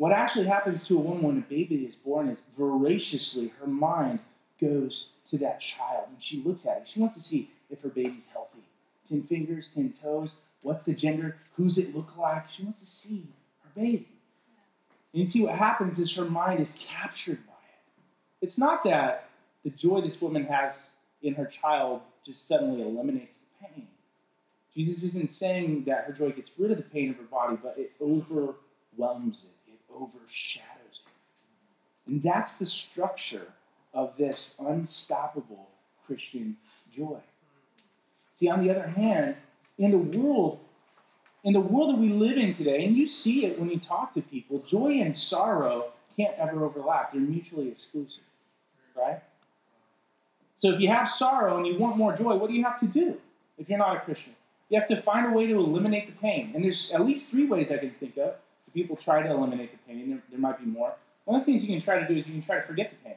[0.00, 4.20] What actually happens to a woman when a baby is born is voraciously her mind
[4.58, 6.88] goes to that child and she looks at it.
[6.90, 8.62] She wants to see if her baby's healthy.
[9.10, 10.36] Ten fingers, ten toes.
[10.62, 11.36] What's the gender?
[11.58, 12.48] Who's it look like?
[12.48, 13.26] She wants to see
[13.62, 14.08] her baby.
[15.12, 18.46] And you see what happens is her mind is captured by it.
[18.46, 19.28] It's not that
[19.64, 20.76] the joy this woman has
[21.20, 23.86] in her child just suddenly eliminates the pain.
[24.74, 27.74] Jesus isn't saying that her joy gets rid of the pain of her body, but
[27.76, 29.59] it overwhelms it,
[29.94, 32.10] overshadows it.
[32.10, 33.46] And that's the structure
[33.94, 35.68] of this unstoppable
[36.06, 36.56] Christian
[36.94, 37.18] joy.
[38.34, 39.36] See, on the other hand,
[39.78, 40.60] in the world,
[41.44, 44.14] in the world that we live in today, and you see it when you talk
[44.14, 47.12] to people, joy and sorrow can't ever overlap.
[47.12, 48.24] They're mutually exclusive.
[48.96, 49.20] Right?
[50.58, 52.86] So if you have sorrow and you want more joy, what do you have to
[52.86, 53.16] do
[53.58, 54.34] if you're not a Christian?
[54.68, 56.52] You have to find a way to eliminate the pain.
[56.54, 58.34] And there's at least three ways I can think of.
[58.74, 60.10] People try to eliminate the pain.
[60.10, 60.94] There, there might be more.
[61.24, 62.90] One of the things you can try to do is you can try to forget
[62.90, 63.16] the pain.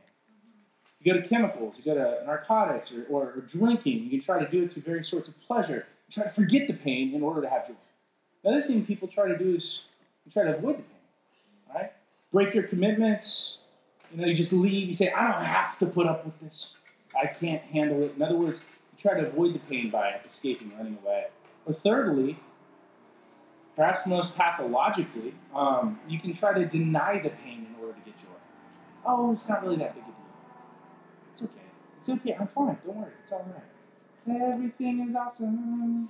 [1.02, 4.04] You go to chemicals, you go to narcotics or, or, or drinking.
[4.04, 5.86] You can try to do it through various sorts of pleasure.
[6.08, 7.74] You try to forget the pain in order to have joy.
[8.44, 9.82] The other thing people try to do is
[10.26, 11.76] you try to avoid the pain.
[11.76, 11.92] Right?
[12.32, 13.58] Break your commitments.
[14.14, 14.88] You know, you just leave.
[14.88, 16.74] You say, I don't have to put up with this.
[17.20, 18.14] I can't handle it.
[18.16, 21.26] In other words, you try to avoid the pain by escaping, running away.
[21.66, 22.38] Or thirdly,
[23.76, 28.18] perhaps most pathologically, um, you can try to deny the pain in order to get
[28.20, 28.28] joy.
[29.06, 30.16] Oh, it's not really that big a deal.
[31.34, 31.62] It's okay.
[32.00, 32.36] It's okay.
[32.40, 32.78] I'm fine.
[32.86, 33.12] Don't worry.
[33.24, 33.64] It's all right.
[34.54, 36.10] Everything is awesome.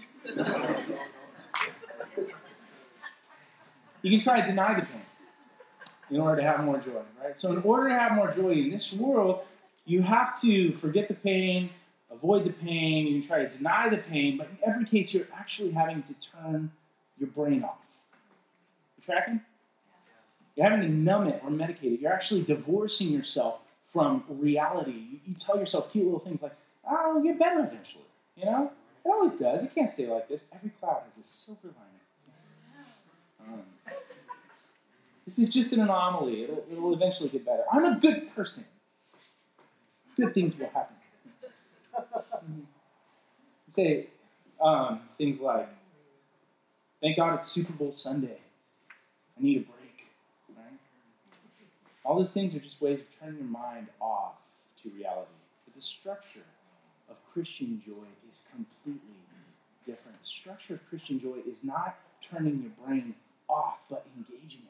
[4.03, 5.01] you can try to deny the pain
[6.11, 7.39] in order to have more joy, right?
[7.39, 9.41] So, in order to have more joy in this world,
[9.85, 11.71] you have to forget the pain,
[12.11, 15.27] avoid the pain, you can try to deny the pain, but in every case, you're
[15.35, 16.71] actually having to turn
[17.19, 17.77] your brain off.
[18.97, 19.41] You tracking?
[20.55, 22.01] You're having to numb it or medicate it.
[22.01, 23.59] You're actually divorcing yourself
[23.91, 25.19] from reality.
[25.25, 26.55] You, tell yourself cute little things like,
[26.89, 28.03] oh, it'll get better eventually.
[28.35, 28.71] You know?
[29.05, 29.63] It always does.
[29.63, 30.41] It can't stay like this.
[30.53, 31.93] Every cloud has a silver lining.
[33.45, 33.61] Um,
[35.25, 36.43] this is just an anomaly.
[36.43, 37.63] It'll, it'll eventually get better.
[37.71, 38.65] I'm a good person.
[40.15, 40.95] Good things will happen.
[43.75, 44.07] Say
[44.61, 45.67] um, things like,
[47.03, 48.37] thank God it's Super Bowl Sunday.
[49.37, 50.07] I need a break.
[50.55, 50.79] Right?
[52.05, 54.35] All those things are just ways of turning your mind off
[54.81, 55.29] to reality.
[55.65, 56.47] But the structure
[57.09, 59.19] of Christian joy is completely
[59.85, 60.17] different.
[60.21, 61.97] The structure of Christian joy is not
[62.31, 63.13] turning your brain
[63.49, 64.69] off, but engaging it.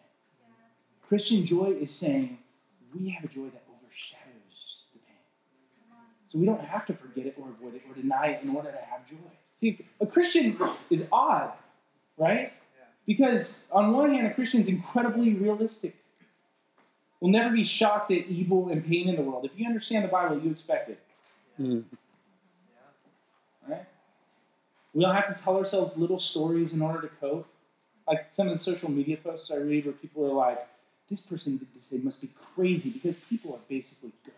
[1.07, 2.39] Christian joy is saying,
[2.95, 4.57] we have a joy that overshadows
[4.93, 5.21] the pain.
[6.31, 8.71] So we don't have to forget it or avoid it or deny it in order
[8.71, 9.29] to have joy.
[9.61, 10.57] See, a Christian
[10.89, 11.51] is odd,
[12.17, 12.53] right?
[13.05, 15.95] Because on one hand, a Christian is incredibly realistic.
[17.19, 19.45] We'll never be shocked at evil and pain in the world.
[19.45, 20.99] If you understand the Bible, you expect it.
[21.59, 21.83] Mm.
[23.67, 23.85] Right?
[24.93, 27.47] We don't have to tell ourselves little stories in order to cope.
[28.07, 30.67] Like some of the social media posts I read where people are like,
[31.09, 34.33] this person did this, they must be crazy because people are basically good.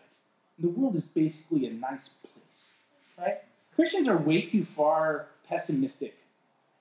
[0.58, 2.68] And the world is basically a nice place.
[3.18, 3.38] Right?
[3.74, 6.14] Christians are way too far pessimistic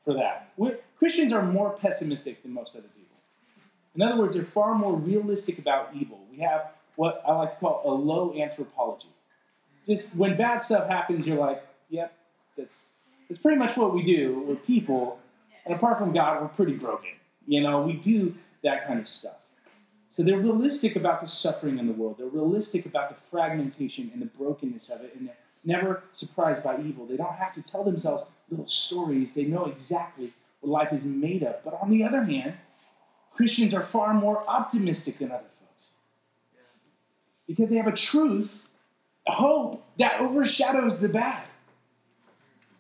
[0.06, 0.52] for that.
[0.56, 3.18] We're, Christians are more pessimistic than most other people.
[3.96, 6.20] In other words, they're far more realistic about evil.
[6.32, 9.10] We have what I like to call a low anthropology.
[9.88, 12.16] just when bad stuff happens, you're like, yep,
[12.58, 12.90] that's
[13.28, 15.20] that's pretty much what we do with people.
[15.66, 17.12] And apart from God, we're pretty broken.
[17.48, 19.38] You know, we do that kind of stuff.
[20.12, 22.18] So they're realistic about the suffering in the world.
[22.18, 26.80] They're realistic about the fragmentation and the brokenness of it, and they're never surprised by
[26.80, 27.06] evil.
[27.06, 29.34] They don't have to tell themselves little stories.
[29.34, 31.64] They know exactly what life is made of.
[31.64, 32.54] But on the other hand,
[33.36, 35.88] Christians are far more optimistic than other folks
[37.48, 38.68] because they have a truth,
[39.28, 41.44] a hope that overshadows the bad.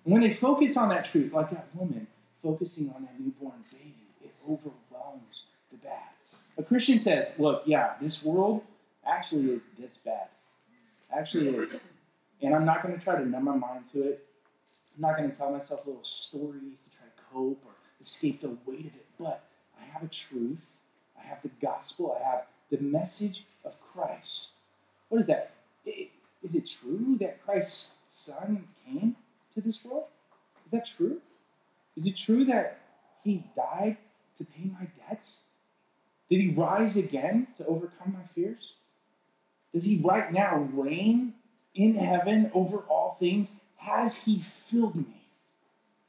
[0.06, 2.08] And when they focus on that truth, like that woman
[2.41, 6.04] focusing on that newborn baby, it overwhelms the bad.
[6.58, 8.62] A Christian says, look, yeah, this world
[9.06, 10.28] actually is this bad.
[11.12, 11.69] Actually is.
[12.41, 14.25] And I'm not going to try to numb my mind to it.
[14.95, 18.55] I'm not going to tell myself little stories to try to cope or escape the
[18.65, 19.05] weight of it.
[19.19, 19.43] But
[19.79, 20.65] I have a truth.
[21.21, 22.17] I have the gospel.
[22.19, 24.47] I have the message of Christ.
[25.10, 25.51] What is that?
[25.86, 29.15] Is it true that Christ's Son came
[29.53, 30.05] to this world?
[30.65, 31.19] Is that true?
[31.97, 32.79] Is it true that
[33.23, 33.97] he died
[34.38, 35.41] to pay my debts?
[36.29, 38.73] Did he rise again to overcome my fears?
[39.73, 41.34] Does he right now reign
[41.73, 43.49] in heaven over all things?
[43.85, 45.05] Has he filled me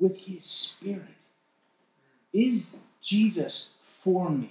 [0.01, 1.03] with his spirit?
[2.33, 3.69] Is Jesus
[4.03, 4.51] for me?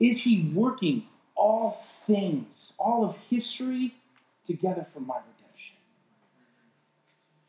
[0.00, 3.94] Is he working all things, all of history
[4.46, 5.76] together for my redemption?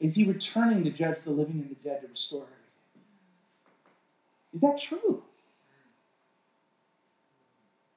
[0.02, 3.08] Is he returning to judge the living and the dead to restore everything?
[4.54, 5.24] Is that true?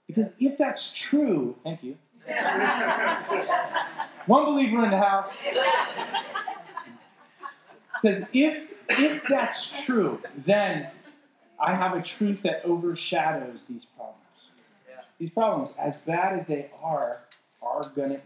[0.07, 1.97] Because if that's true, thank you.
[4.27, 5.37] One believer in the house.
[8.03, 10.89] Because if if that's true, then
[11.61, 14.17] I have a truth that overshadows these problems.
[15.19, 17.23] These problems, as bad as they are,
[17.63, 18.23] are gonna end.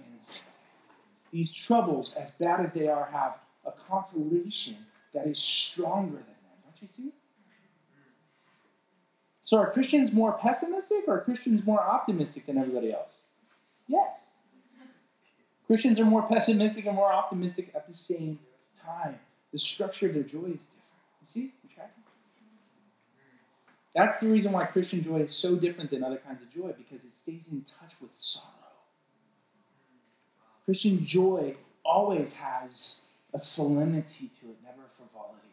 [1.31, 4.77] These troubles, as bad as they are, have a consolation
[5.15, 6.59] that is stronger than them.
[6.65, 7.13] Don't you see?
[9.45, 13.20] So are Christians more pessimistic or are Christians more optimistic than everybody else?
[13.91, 14.21] Yes.
[15.67, 18.39] Christians are more pessimistic and more optimistic at the same
[18.85, 19.19] time.
[19.53, 20.63] The structure of their joy is different.
[21.23, 21.53] You see?
[23.93, 27.05] That's the reason why Christian joy is so different than other kinds of joy because
[27.05, 28.47] it stays in touch with sorrow.
[30.65, 33.01] Christian joy always has
[33.35, 35.49] a solemnity to it, never a frivolity.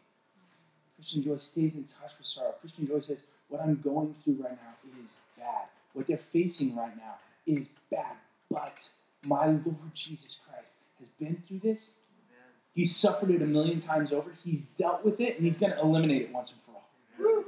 [0.94, 2.54] Christian joy stays in touch with sorrow.
[2.60, 5.66] Christian joy says, what I'm going through right now is bad.
[5.94, 8.14] What they're facing right now is bad.
[8.50, 8.74] But
[9.24, 11.90] my Lord Jesus Christ has been through this.
[12.74, 14.30] He's suffered it a million times over.
[14.44, 17.44] He's dealt with it, and he's going to eliminate it once and for all.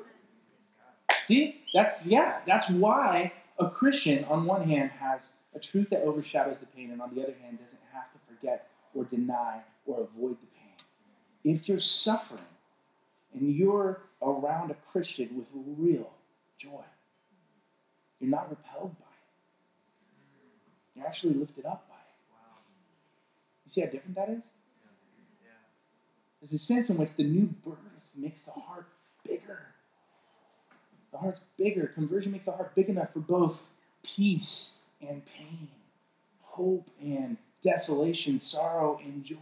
[1.26, 1.62] See?
[1.72, 5.20] That's, yeah, that's why a Christian, on one hand, has
[5.54, 8.68] a truth that overshadows the pain, and on the other hand, doesn't have to forget
[8.94, 10.74] or deny or avoid the pain.
[11.44, 12.40] If you're suffering
[13.34, 16.10] and you're around a Christian with real
[16.58, 16.84] joy.
[18.20, 19.09] You're not repelled by it.
[21.00, 22.00] You're actually lifted up by it.
[23.64, 24.42] You see how different that is?
[26.42, 27.78] There's a sense in which the new birth
[28.14, 28.86] makes the heart
[29.26, 29.60] bigger.
[31.12, 31.86] The heart's bigger.
[31.86, 33.62] Conversion makes the heart big enough for both
[34.02, 35.68] peace and pain,
[36.42, 39.36] hope and desolation, sorrow and joy.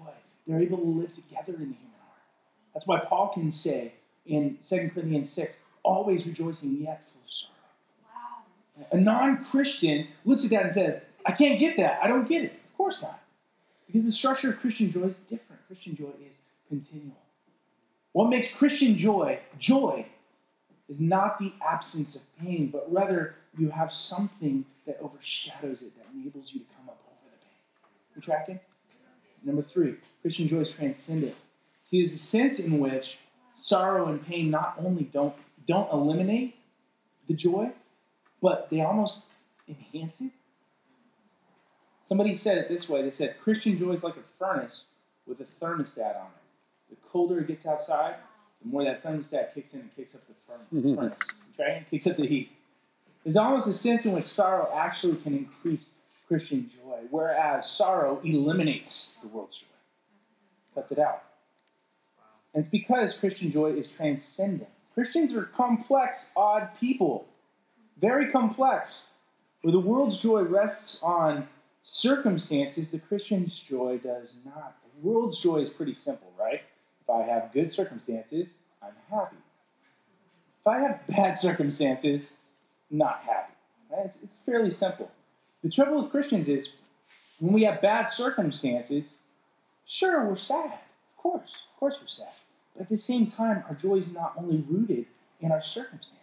[0.47, 2.21] They're able to live together in the human heart.
[2.75, 3.93] That's why Paul can say,
[4.27, 7.53] in 2 Corinthians 6, always rejoicing yet full of sorrow.
[8.79, 8.87] Wow.
[8.93, 12.01] A non Christian looks at that and says, I can't get that.
[12.03, 12.53] I don't get it.
[12.53, 13.21] Of course not.
[13.87, 15.61] Because the structure of Christian joy is different.
[15.67, 16.33] Christian joy is
[16.69, 17.19] continual.
[18.13, 20.07] What makes Christian joy joy
[20.89, 26.07] is not the absence of pain, but rather you have something that overshadows it, that
[26.15, 28.17] enables you to come up over the pain.
[28.17, 28.61] You tracking?
[29.45, 31.35] Number three, Christian joy is transcendent.
[31.91, 33.19] See, there's a sense in which
[33.55, 35.35] sorrow and pain not only don't
[35.67, 36.57] don't eliminate
[37.29, 37.71] the joy,
[38.41, 39.21] but they almost
[39.69, 40.31] enhance it.
[42.09, 43.03] Somebody said it this way.
[43.03, 44.85] They said Christian joy is like a furnace
[45.27, 46.89] with a thermostat on it.
[46.89, 48.15] The colder it gets outside,
[48.63, 50.95] the more that thermostat kicks in and kicks up the mm-hmm.
[50.99, 51.19] furnace.
[51.53, 51.85] Okay?
[51.91, 52.51] Kicks up the heat.
[53.25, 55.83] There's almost a sense in which sorrow actually can increase
[56.27, 59.67] Christian joy, whereas sorrow eliminates the world's joy,
[60.75, 61.25] cuts it out.
[62.55, 64.71] And it's because Christian joy is transcendent.
[64.95, 67.27] Christians are complex, odd people,
[68.01, 69.09] very complex.
[69.61, 71.47] Where the world's joy rests on
[71.89, 74.77] circumstances, the Christian's joy does not.
[74.83, 76.61] The world's joy is pretty simple, right?
[77.03, 78.49] If I have good circumstances,
[78.83, 79.37] I'm happy.
[80.61, 82.37] If I have bad circumstances,
[82.91, 83.55] not happy.
[83.91, 84.05] Right?
[84.05, 85.11] It's, it's fairly simple.
[85.63, 86.69] The trouble with Christians is
[87.41, 89.05] When we have bad circumstances,
[89.87, 90.67] sure, we're sad.
[90.67, 92.35] Of course, of course we're sad.
[92.75, 95.07] But at the same time, our joy is not only rooted
[95.41, 96.19] in our circumstances,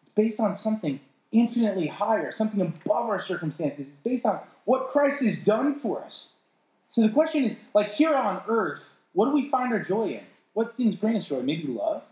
[0.00, 0.98] it's based on something
[1.32, 3.86] infinitely higher, something above our circumstances.
[3.86, 6.28] It's based on what Christ has done for us.
[6.90, 10.24] So the question is like here on earth, what do we find our joy in?
[10.54, 11.42] What things bring us joy?
[11.42, 12.02] Maybe love?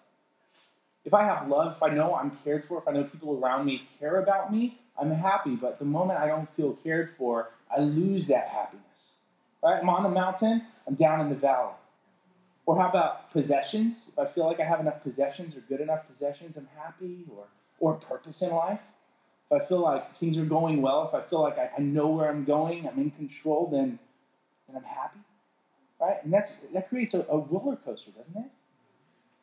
[1.04, 3.66] If I have love, if I know I'm cared for, if I know people around
[3.66, 5.54] me care about me, I'm happy.
[5.56, 8.84] But the moment I don't feel cared for, I lose that happiness.
[9.62, 9.78] Right?
[9.80, 11.72] I'm on the mountain, I'm down in the valley.
[12.66, 13.96] Or how about possessions?
[14.08, 17.24] If I feel like I have enough possessions or good enough possessions, I'm happy.
[17.34, 17.44] Or,
[17.80, 18.80] or purpose in life.
[19.50, 22.08] If I feel like things are going well, if I feel like I, I know
[22.08, 23.98] where I'm going, I'm in control, then,
[24.66, 25.20] then I'm happy.
[26.00, 26.16] Right?
[26.24, 28.50] And that's, that creates a, a roller coaster, doesn't it?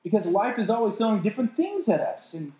[0.04, 2.34] Because life is always throwing different things at us.
[2.34, 2.54] And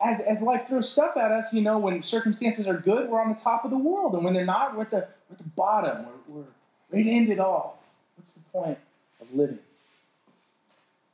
[0.00, 3.30] as, as life throws stuff at us, you know, when circumstances are good, we're on
[3.30, 4.14] the top of the world.
[4.14, 6.06] And when they're not, we're at the, we're at the bottom.
[6.28, 6.46] We're, we're
[6.90, 7.82] ready to end it all.
[8.16, 8.78] What's the point
[9.20, 9.58] of living?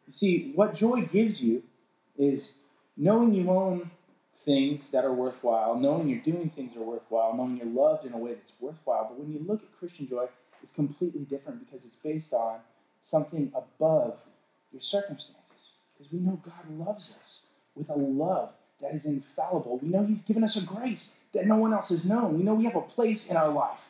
[0.07, 1.63] You see, what joy gives you
[2.19, 2.53] is
[2.97, 3.91] knowing you own
[4.47, 8.15] things that are worthwhile, knowing you're doing things that are worthwhile, knowing you're loved in
[8.15, 9.09] a way that's worthwhile.
[9.11, 10.29] But when you look at Christian joy,
[10.63, 12.61] it's completely different because it's based on
[13.05, 14.15] something above
[14.73, 15.43] your circumstances.
[15.99, 17.41] Because we know God loves us
[17.75, 19.79] with a love that is infallible.
[19.83, 22.39] We know He's given us a grace that no one else has known.
[22.39, 23.81] We know we have a place in our life.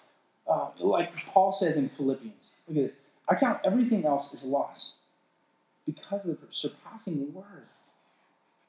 [0.49, 2.43] Uh, like Paul says in Philippians.
[2.67, 2.97] Look at this.
[3.29, 4.93] I count everything else as loss
[5.85, 7.47] because of the surpassing worth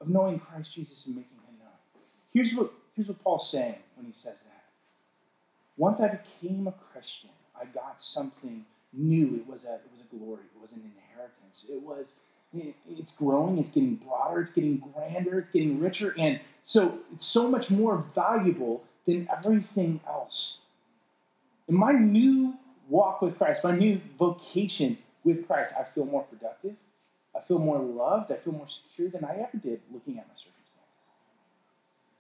[0.01, 1.36] of knowing Christ Jesus and making.
[2.37, 4.63] Here's what, here's what Paul's saying when he says that.
[5.75, 8.63] Once I became a Christian, I got something
[8.93, 9.37] new.
[9.37, 10.43] It was a, it was a glory.
[10.55, 11.65] It was an inheritance.
[11.67, 12.13] It was
[12.87, 17.47] it's growing, it's getting broader, it's getting grander, it's getting richer, and so it's so
[17.47, 20.57] much more valuable than everything else.
[21.67, 22.53] In my new
[22.87, 26.75] walk with Christ, my new vocation with Christ, I feel more productive,
[27.35, 30.35] I feel more loved, I feel more secure than I ever did looking at my
[30.35, 30.56] circumstances.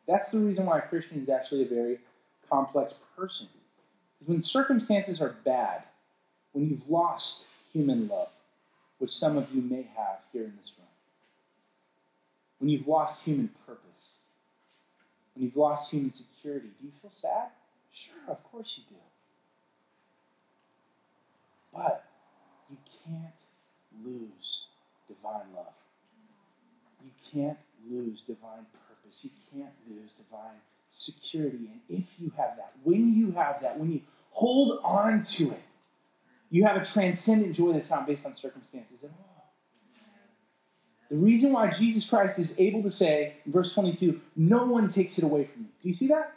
[0.07, 1.99] That's the reason why a Christian is actually a very
[2.49, 3.47] complex person.
[4.19, 5.83] Because when circumstances are bad,
[6.53, 7.43] when you've lost
[7.73, 8.29] human love,
[8.99, 10.87] which some of you may have here in this room.
[12.59, 13.83] When you've lost human purpose,
[15.35, 17.49] when you've lost human security, do you feel sad?
[17.93, 18.95] Sure, of course you do.
[21.73, 22.05] But
[22.71, 23.33] you can't
[24.03, 24.65] lose
[25.07, 25.73] divine love.
[27.03, 27.57] You can't
[27.89, 28.86] lose divine purpose.
[29.21, 30.57] You can't lose divine
[30.91, 31.69] security.
[31.71, 34.01] And if you have that, when you have that, when you
[34.31, 35.61] hold on to it,
[36.49, 39.37] you have a transcendent joy that's not based on circumstances at all.
[41.09, 45.17] The reason why Jesus Christ is able to say, in verse 22, no one takes
[45.17, 45.67] it away from you.
[45.81, 46.33] Do you see that?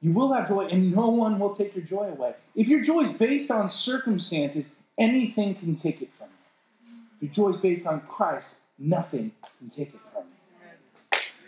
[0.00, 2.34] You will have joy, and no one will take your joy away.
[2.54, 4.66] If your joy is based on circumstances,
[4.98, 7.28] anything can take it from you.
[7.28, 10.35] If your joy is based on Christ, nothing can take it from you.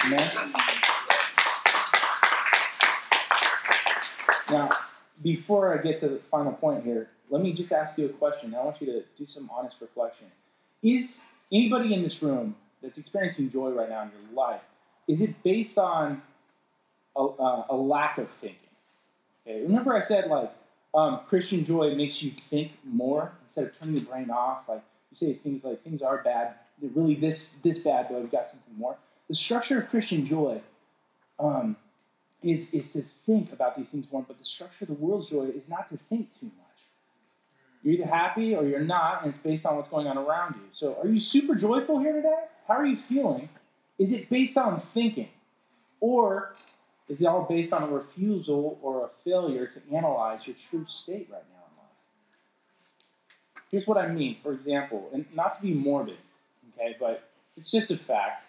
[0.08, 0.30] Amen?
[4.50, 4.70] Now,
[5.22, 8.54] before I get to the final point here, let me just ask you a question.
[8.54, 10.28] I want you to do some honest reflection.
[10.82, 11.18] Is
[11.52, 14.62] anybody in this room that's experiencing joy right now in your life,
[15.06, 16.22] is it based on
[17.14, 18.58] a, uh, a lack of thinking?
[19.46, 20.50] Okay, remember I said like
[20.94, 24.68] um, Christian joy makes you think more instead of turning your brain off.
[24.68, 28.30] Like you say things like things are bad, they're really this this bad, but we've
[28.30, 28.96] got something more.
[29.28, 30.60] The structure of Christian joy
[31.38, 31.76] um,
[32.42, 35.44] is is to think about these things more, but the structure of the world's joy
[35.44, 36.54] is not to think too much.
[37.82, 40.62] You're either happy or you're not, and it's based on what's going on around you.
[40.72, 42.44] So, are you super joyful here today?
[42.66, 43.48] How are you feeling?
[43.98, 45.28] Is it based on thinking?
[46.00, 46.54] Or
[47.08, 51.28] is it all based on a refusal or a failure to analyze your true state
[51.30, 53.64] right now in life?
[53.70, 54.36] Here's what I mean.
[54.42, 56.18] For example, and not to be morbid,
[56.74, 58.47] okay, but it's just a fact.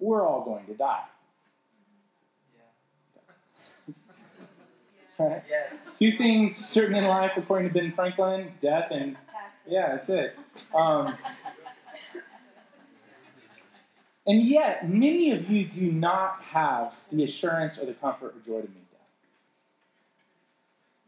[0.00, 1.04] We're all going to die.
[5.18, 5.42] Right?
[5.48, 5.74] Yes.
[5.98, 9.16] Two things certain in life, according to Ben Franklin: death and
[9.66, 10.36] yeah, that's it.
[10.74, 11.14] Um,
[14.26, 18.62] and yet, many of you do not have the assurance or the comfort or joy
[18.62, 19.06] to meet that.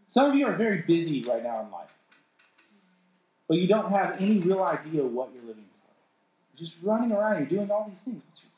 [0.09, 1.95] Some of you are very busy right now in life,
[3.49, 5.91] but you don't have any real idea what you're living for.
[6.55, 8.23] You're just running around, you're doing all these things.
[8.29, 8.52] What's your purpose?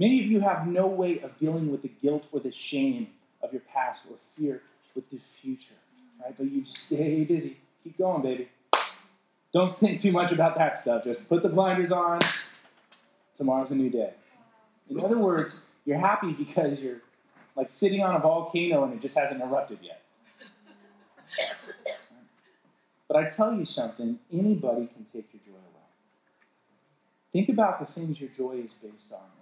[0.00, 3.08] Many of you have no way of dealing with the guilt or the shame
[3.42, 4.62] of your past or fear
[4.94, 5.74] with the future,
[6.24, 6.34] right?
[6.34, 7.58] But you just stay busy.
[7.84, 8.48] Keep going, baby.
[9.52, 11.04] Don't think too much about that stuff.
[11.04, 12.18] Just put the blinders on.
[13.36, 14.14] Tomorrow's a new day.
[14.88, 15.52] In other words,
[15.84, 17.02] you're happy because you're
[17.54, 20.00] like sitting on a volcano and it just hasn't erupted yet.
[23.06, 25.84] But I tell you something, anybody can take your joy away.
[27.34, 29.39] Think about the things your joy is based on.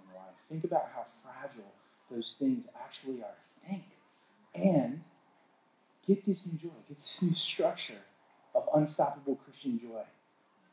[0.49, 1.71] Think about how fragile
[2.11, 3.37] those things actually are.
[3.67, 3.83] Think.
[4.55, 5.01] And
[6.07, 8.01] get this new joy, get this new structure
[8.55, 10.01] of unstoppable Christian joy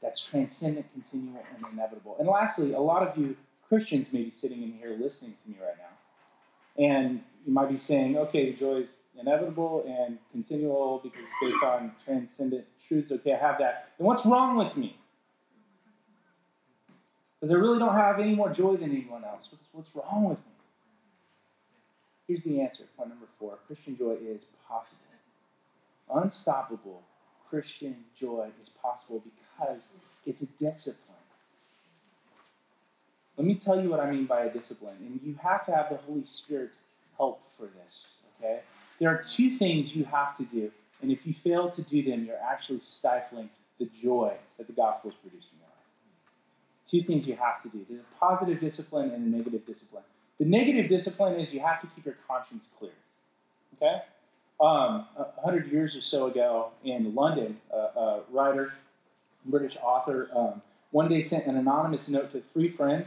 [0.02, 2.16] that's transcendent, continual, and inevitable.
[2.18, 3.36] And lastly, a lot of you
[3.68, 6.84] Christians may be sitting in here listening to me right now.
[6.84, 11.64] And you might be saying, okay, the joy is inevitable and continual because it's based
[11.64, 13.10] on transcendent truths.
[13.10, 13.88] Okay, I have that.
[13.98, 14.96] Then what's wrong with me?
[17.41, 19.49] Because I really don't have any more joy than anyone else.
[19.51, 20.45] What's, what's wrong with me?
[22.26, 22.84] Here's the answer.
[22.97, 25.01] Point number four Christian joy is possible.
[26.14, 27.03] Unstoppable
[27.51, 29.80] Christian joy is possible because
[30.24, 31.03] it's a discipline.
[33.37, 34.97] Let me tell you what I mean by a discipline.
[35.01, 36.76] And you have to have the Holy Spirit's
[37.16, 38.05] help for this,
[38.39, 38.61] okay?
[38.99, 40.70] There are two things you have to do.
[41.03, 45.11] And if you fail to do them, you're actually stifling the joy that the gospel
[45.11, 45.51] is producing.
[46.91, 50.05] Two things you have to do there's a positive discipline and a negative discipline.
[50.39, 52.93] The negative discipline is you have to keep your conscience clear.
[53.76, 54.03] Okay?
[54.61, 58.72] Um, a hundred years or so ago in London, uh, a writer,
[59.45, 60.62] British author, um,
[60.93, 63.07] one day sent an anonymous note to three friends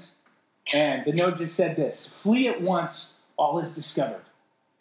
[0.74, 4.24] and the note just said this Flee at once, all is discovered.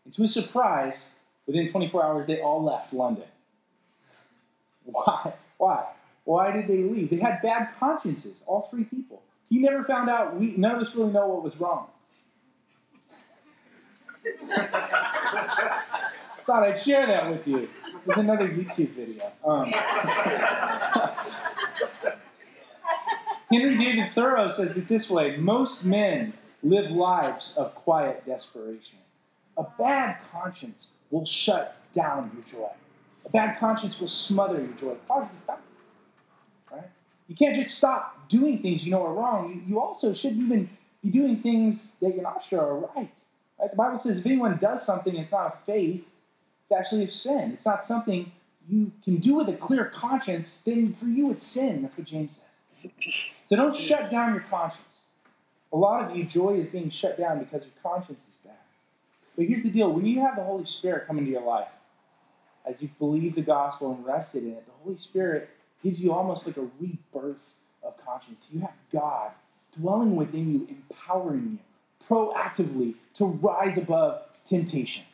[0.05, 1.07] And to his surprise,
[1.47, 3.25] within 24 hours, they all left London.
[4.85, 5.35] Why?
[5.57, 5.87] Why?
[6.29, 7.09] Why did they leave?
[7.09, 9.23] They had bad consciences, all three people.
[9.49, 11.87] He never found out, we, none of us really know what was wrong.
[16.47, 17.67] Thought I'd share that with you.
[18.05, 19.33] There's another YouTube video.
[19.43, 19.73] Um,
[23.51, 28.99] Henry David Thoreau says it this way Most men live lives of quiet desperation.
[29.57, 32.69] A bad conscience will shut down your joy.
[33.25, 34.95] A bad conscience will smother your joy.
[37.29, 39.63] You can't just stop doing things you know are wrong.
[39.67, 40.71] You, also shouldn't even
[41.03, 43.11] be doing things that you're not sure are right.
[43.61, 43.71] right.
[43.71, 46.05] The Bible says if anyone does something, it's not a faith,
[46.63, 47.53] it's actually a sin.
[47.53, 48.33] It's not something
[48.69, 51.83] you can do with a clear conscience, then for you it's sin.
[51.83, 52.93] That's what James says.
[53.49, 54.83] So don't shut down your conscience.
[55.73, 58.57] A lot of you, joy is being shut down because your conscience is bad.
[59.37, 61.69] But here's the deal when you have the Holy Spirit come into your life,
[62.65, 65.51] as you believe the gospel and rested in it, the Holy Spirit
[65.83, 67.37] gives you almost like a rebirth
[67.83, 68.47] of conscience.
[68.53, 69.31] You have God
[69.79, 71.59] dwelling within you, empowering you
[72.09, 75.05] proactively to rise above temptation.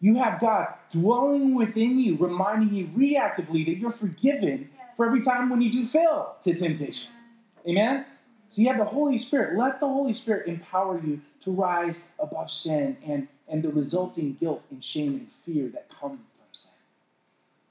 [0.00, 5.48] You have God dwelling within you, reminding you reactively that you're forgiven for every time
[5.48, 7.08] when you do fail to temptation.
[7.66, 8.04] Amen?
[8.50, 9.58] So you have the Holy Spirit.
[9.58, 14.62] Let the Holy Spirit empower you to rise above sin and, and the resulting guilt
[14.70, 16.20] and shame and fear that come.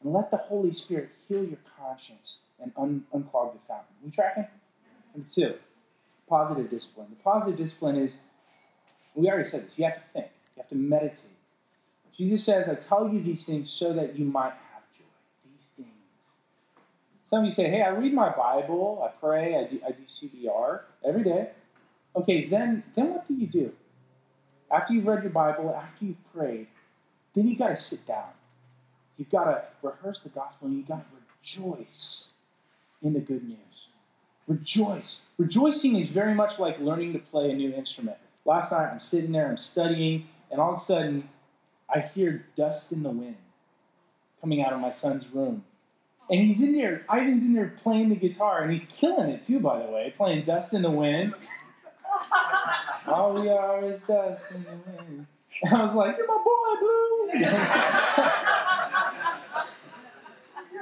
[0.06, 3.96] And let the Holy Spirit heal your conscience and un- unclog the fountain.
[4.04, 4.46] We tracking?
[5.16, 5.56] Number two,
[6.30, 7.08] positive discipline.
[7.10, 8.12] The positive discipline is,
[9.16, 11.20] we already said this, you have to think, you have to meditate.
[12.16, 15.06] Jesus says, I tell you these things so that you might have joy.
[15.44, 15.88] These things.
[17.32, 20.04] some of you say, hey, I read my Bible, I pray, I do, I do
[20.22, 21.50] CPR every day.
[22.16, 23.72] Okay, then, then what do you do?
[24.70, 26.68] After you've read your Bible, after you've prayed,
[27.34, 28.30] then you've got to sit down.
[29.18, 32.26] You've got to rehearse the gospel and you've got to rejoice
[33.02, 33.58] in the good news.
[34.48, 35.22] Rejoice.
[35.38, 38.18] Rejoicing is very much like learning to play a new instrument.
[38.46, 41.30] Last night I'm sitting there, I'm studying, and all of a sudden
[41.94, 43.38] I hear dust in the wind
[44.42, 45.64] coming out of my son's room.
[46.30, 49.60] And he's in there, Ivan's in there playing the guitar, and he's killing it too,
[49.60, 51.36] by the way, playing Dust in the Wind.
[53.08, 55.28] All we are is dust in the wind.
[55.62, 57.46] And I was like, You're my boy, Blue.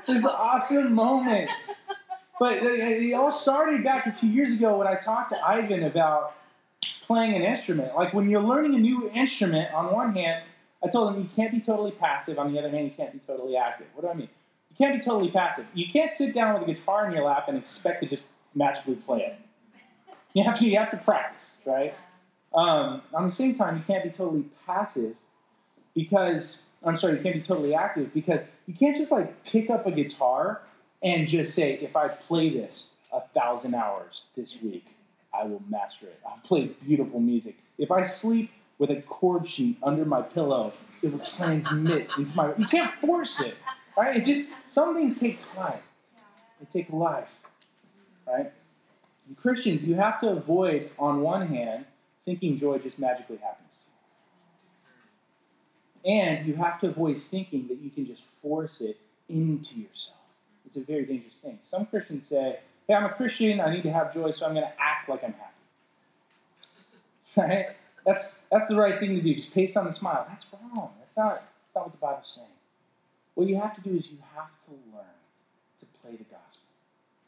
[0.07, 1.49] this is an awesome moment.
[2.39, 6.35] But it all started back a few years ago when I talked to Ivan about
[7.05, 7.95] playing an instrument.
[7.95, 10.43] Like when you're learning a new instrument, on one hand,
[10.83, 12.37] I told him you can't be totally passive.
[12.39, 13.87] On the other hand, you can't be totally active.
[13.93, 14.29] What do I mean?
[14.71, 15.65] You can't be totally passive.
[15.73, 18.23] You can't sit down with a guitar in your lap and expect to just
[18.55, 19.39] magically play it.
[20.33, 21.93] You have to, you have to practice, right?
[22.53, 25.15] Um, on the same time, you can't be totally passive
[25.95, 29.85] because, I'm sorry, you can't be totally active because you can't just like pick up
[29.87, 30.61] a guitar
[31.01, 34.85] and just say, if I play this a thousand hours this week,
[35.33, 36.19] I will master it.
[36.25, 37.55] I'll play beautiful music.
[37.77, 42.53] If I sleep with a chord sheet under my pillow, it will transmit into my.
[42.57, 43.55] You can't force it.
[43.97, 44.17] Right?
[44.17, 45.79] It just some things take time.
[46.59, 47.29] They take life.
[48.27, 48.51] Right?
[49.27, 51.85] And Christians, you have to avoid, on one hand,
[52.25, 53.62] thinking joy just magically happens.
[56.05, 58.97] And you have to avoid thinking that you can just force it
[59.29, 60.17] into yourself.
[60.65, 61.59] It's a very dangerous thing.
[61.69, 64.65] Some Christians say, hey, I'm a Christian, I need to have joy, so I'm going
[64.65, 65.49] to act like I'm happy.
[67.35, 67.65] Right?
[68.05, 69.33] That's, that's the right thing to do.
[69.33, 70.25] Just paste on the smile.
[70.29, 70.91] That's wrong.
[70.99, 72.47] That's not, that's not what the Bible's saying.
[73.33, 75.17] What you have to do is you have to learn
[75.79, 76.69] to play the gospel.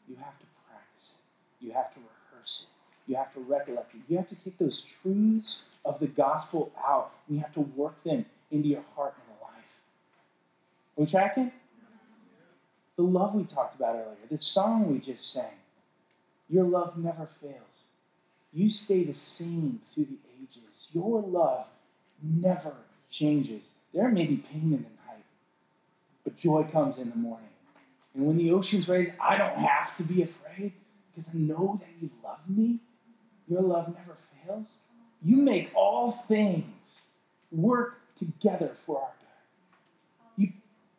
[0.06, 1.64] You have to practice it.
[1.64, 3.10] You have to rehearse it.
[3.10, 4.00] You have to recollect it.
[4.06, 7.94] You have to take those truths of the gospel out and you have to work
[8.04, 9.64] them into your heart and life.
[10.96, 11.52] Are we tracking?
[12.96, 15.52] The love we talked about earlier, the song we just sang.
[16.48, 17.82] Your love never fails.
[18.52, 20.88] You stay the same through the ages.
[20.92, 21.66] Your love
[22.22, 22.72] never
[23.10, 23.62] changes.
[23.92, 25.24] There may be pain in the night,
[26.24, 27.48] but joy comes in the morning.
[28.14, 30.72] And when the oceans raise, I don't have to be afraid
[31.14, 32.78] because I know that you love me.
[33.48, 34.16] Your love never
[34.46, 34.66] fails.
[35.22, 36.64] You make all things
[37.52, 40.44] work together for our good.
[40.44, 40.52] You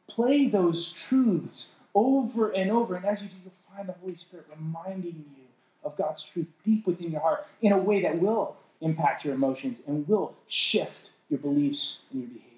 [0.07, 4.45] play those truths over and over, and as you do, you'll find the Holy Spirit
[4.55, 5.43] reminding you
[5.83, 9.77] of God's truth deep within your heart in a way that will impact your emotions
[9.87, 12.51] and will shift your beliefs and your behaviors.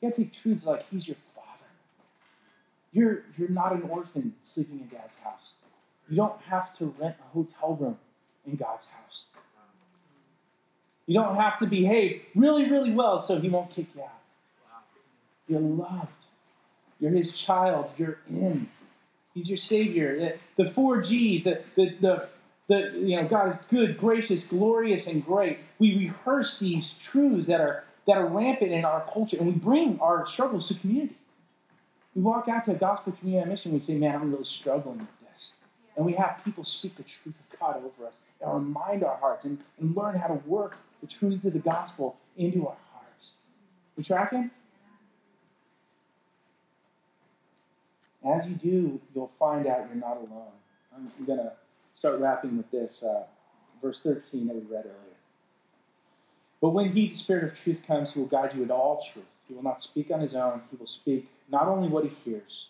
[0.00, 1.48] You gotta take truths like He's your Father.
[2.92, 5.54] You're, you're not an orphan sleeping in Dad's house.
[6.08, 7.98] You don't have to rent a hotel room
[8.46, 9.24] in God's house.
[11.10, 14.12] You don't have to behave really, really well so He won't kick you out.
[15.48, 16.06] You're loved.
[17.00, 17.90] You're His child.
[17.98, 18.68] You're in.
[19.34, 20.36] He's your Savior.
[20.56, 22.28] The, the four G's, the, the, the,
[22.68, 25.58] the, you know, God is good, gracious, glorious, and great.
[25.80, 29.98] We rehearse these truths that are, that are rampant in our culture, and we bring
[29.98, 31.16] our struggles to community.
[32.14, 34.98] We walk out to a gospel community mission, and we say, man, I'm really struggling
[34.98, 35.50] with this.
[35.96, 39.44] And we have people speak the truth of God over us and remind our hearts
[39.44, 43.32] and, and learn how to work the truths of the gospel into our hearts.
[43.96, 44.50] We tracking?
[48.24, 50.52] As you do, you'll find out you're not alone.
[50.94, 51.52] I'm going to
[51.96, 53.22] start wrapping with this, uh,
[53.80, 55.16] verse 13 that we read earlier.
[56.60, 59.24] But when He, the Spirit of truth, comes, He will guide you into all truth.
[59.48, 60.62] He will not speak on His own.
[60.70, 62.66] He will speak not only what He hears,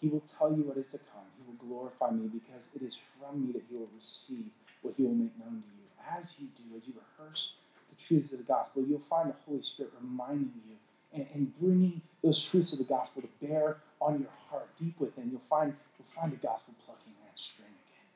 [0.00, 1.24] He will tell you what is to come.
[1.38, 4.46] He will glorify me because it is from me that He will receive
[4.80, 5.81] what He will make known to you.
[6.10, 7.52] As you do, as you rehearse
[7.90, 10.76] the truths of the gospel, you'll find the Holy Spirit reminding you
[11.14, 15.30] and, and bringing those truths of the gospel to bear on your heart deep within.
[15.30, 18.08] You'll find, you'll find the gospel plucking that string again.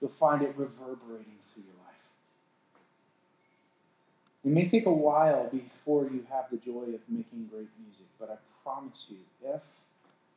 [0.00, 2.02] You'll find it reverberating through your life.
[4.44, 8.30] It may take a while before you have the joy of making great music, but
[8.30, 9.60] I promise you, if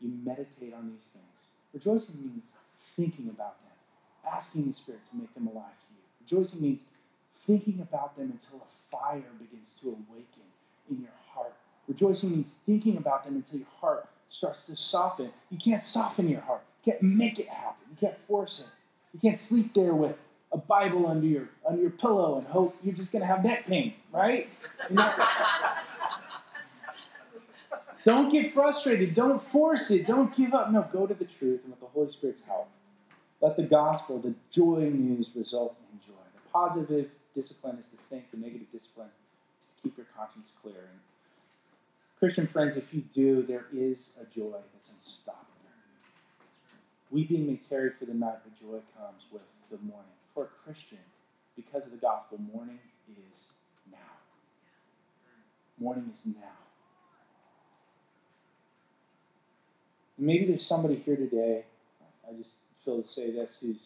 [0.02, 1.40] you meditate on these things,
[1.74, 2.44] rejoicing means
[2.96, 5.66] thinking about them, asking the Spirit to make them alive.
[6.32, 6.80] Rejoicing means
[7.48, 10.44] thinking about them until a fire begins to awaken
[10.90, 11.54] in your heart.
[11.88, 15.32] Rejoicing means thinking about them until your heart starts to soften.
[15.50, 16.62] You can't soften your heart.
[16.84, 17.88] You can't make it happen.
[17.90, 18.68] You can't force it.
[19.14, 20.16] You can't sleep there with
[20.52, 23.94] a Bible under your under your pillow and hope you're just to have neck pain,
[24.12, 24.50] right?
[28.04, 29.14] Don't get frustrated.
[29.14, 30.08] Don't force it.
[30.08, 30.72] Don't give up.
[30.72, 32.70] No, go to the truth and with the Holy Spirit's help.
[33.42, 36.19] Let the gospel, the joy news, result in joy.
[36.52, 38.32] Positive discipline is to think.
[38.32, 40.90] The negative discipline is to keep your conscience clear.
[40.92, 41.00] And
[42.20, 45.46] Christian friends, if you do, there is a joy that's unstoppable.
[47.12, 49.42] Weeping may tarry for the night, but joy comes with
[49.72, 50.12] the morning.
[50.34, 51.00] For a Christian,
[51.56, 52.80] because of the gospel, morning
[53.10, 53.46] is
[53.92, 53.98] now.
[55.80, 56.58] Morning is now.
[60.18, 61.64] Maybe there's somebody here today,
[62.28, 62.52] I just
[62.84, 63.78] feel to say this, who's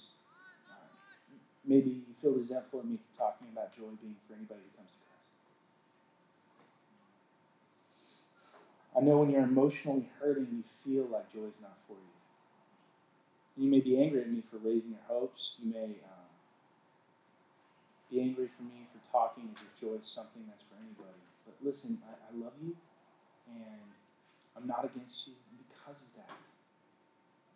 [1.65, 4.99] maybe you feel resentful of me talking about joy being for anybody who comes to
[5.07, 5.29] Christ.
[8.95, 12.13] I know when you're emotionally hurting, you feel like joy is not for you.
[13.63, 15.55] You may be angry at me for raising your hopes.
[15.61, 16.31] You may um,
[18.09, 21.21] be angry for me for talking as if joy is something that's for anybody.
[21.45, 22.75] But listen, I, I love you,
[23.49, 23.85] and
[24.57, 25.33] I'm not against you
[25.69, 26.33] because of that.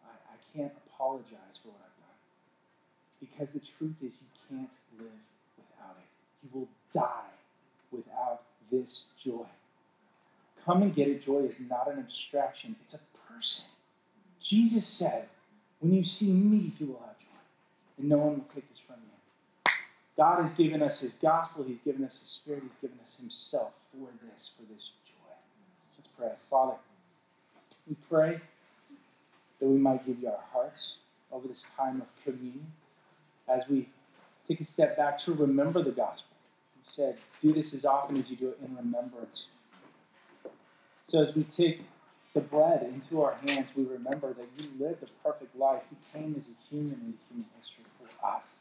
[0.06, 1.87] I, I can't apologize for what done.
[3.20, 5.08] Because the truth is, you can't live
[5.58, 6.08] without it.
[6.44, 7.30] You will die
[7.92, 8.42] without
[8.72, 9.46] this joy.
[10.66, 11.26] Come and get it.
[11.26, 13.00] Joy is not an abstraction, it's a
[13.32, 13.66] person.
[14.44, 15.28] Jesus said,
[15.80, 18.00] when you see me, you will have joy.
[18.00, 19.72] And no one will take this from you.
[20.18, 23.72] God has given us his gospel, he's given us his spirit, he's given us himself
[23.92, 25.36] for this, for this joy.
[25.98, 26.32] Let's pray.
[26.50, 26.74] Father,
[27.88, 28.42] we pray
[29.60, 30.98] that we might give you our hearts
[31.32, 32.66] over this time of communion
[33.50, 33.90] as we
[34.48, 36.36] take a step back to remember the gospel.
[36.78, 39.46] You said, do this as often as you do it in remembrance
[41.10, 41.82] So as we take
[42.34, 45.84] the bread into our hands, we remember that you lived a perfect life.
[45.92, 48.58] You came as a human in human history for us.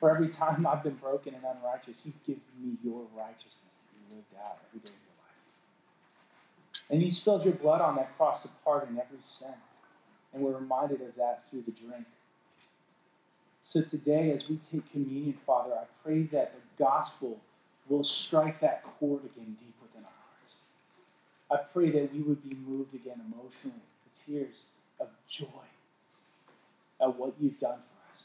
[0.00, 4.16] For every time I've been broken and unrighteous, you give me your righteousness that you
[4.16, 6.90] lived out every day of your life.
[6.90, 9.54] And you spilled your blood on that cross to pardon every sin.
[10.34, 12.06] And we're reminded of that through the drink.
[13.68, 17.38] So today, as we take communion, Father, I pray that the gospel
[17.90, 20.54] will strike that chord again deep within our hearts.
[21.50, 24.54] I pray that we would be moved again emotionally to tears
[24.98, 25.46] of joy
[27.02, 28.22] at what you've done for us.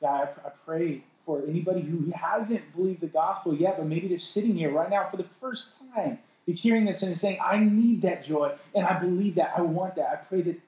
[0.00, 4.18] God, I, I pray for anybody who hasn't believed the gospel yet, but maybe they're
[4.18, 6.18] sitting here right now for the first time.
[6.46, 9.52] They're hearing this and saying, I need that joy, and I believe that.
[9.58, 10.08] I want that.
[10.08, 10.58] I pray that,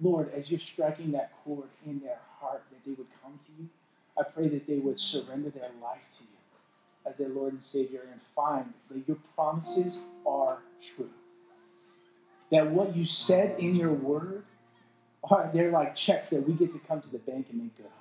[0.00, 3.68] Lord, as you're striking that chord in their heart, that they would come to you.
[4.18, 6.30] I pray that they would surrender their life to you
[7.06, 9.94] as their Lord and Savior and find that your promises
[10.26, 10.58] are
[10.96, 11.10] true.
[12.50, 14.44] That what you said in your word
[15.30, 17.86] are they're like checks that we get to come to the bank and make good
[17.86, 17.92] on.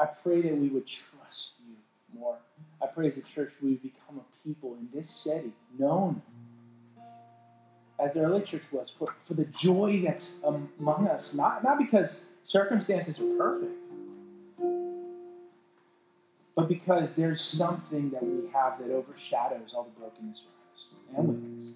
[0.00, 1.74] I pray that we would trust you
[2.18, 2.36] more.
[2.82, 6.22] I pray as a church we would become a people in this setting known
[8.02, 12.20] as the early church was for, for the joy that's among us, not, not because
[12.44, 13.72] circumstances are perfect
[16.60, 21.28] but because there's something that we have that overshadows all the brokenness around us and
[21.28, 21.74] with us.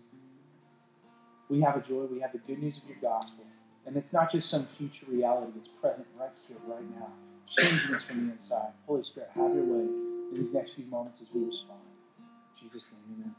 [1.49, 3.45] We have a joy, we have the good news of your gospel.
[3.87, 7.09] And it's not just some future reality, it's present right here, right now,
[7.49, 8.73] changing us from the inside.
[8.87, 11.81] Holy Spirit, have your way in these next few moments as we respond.
[12.21, 13.35] In Jesus' name, amen.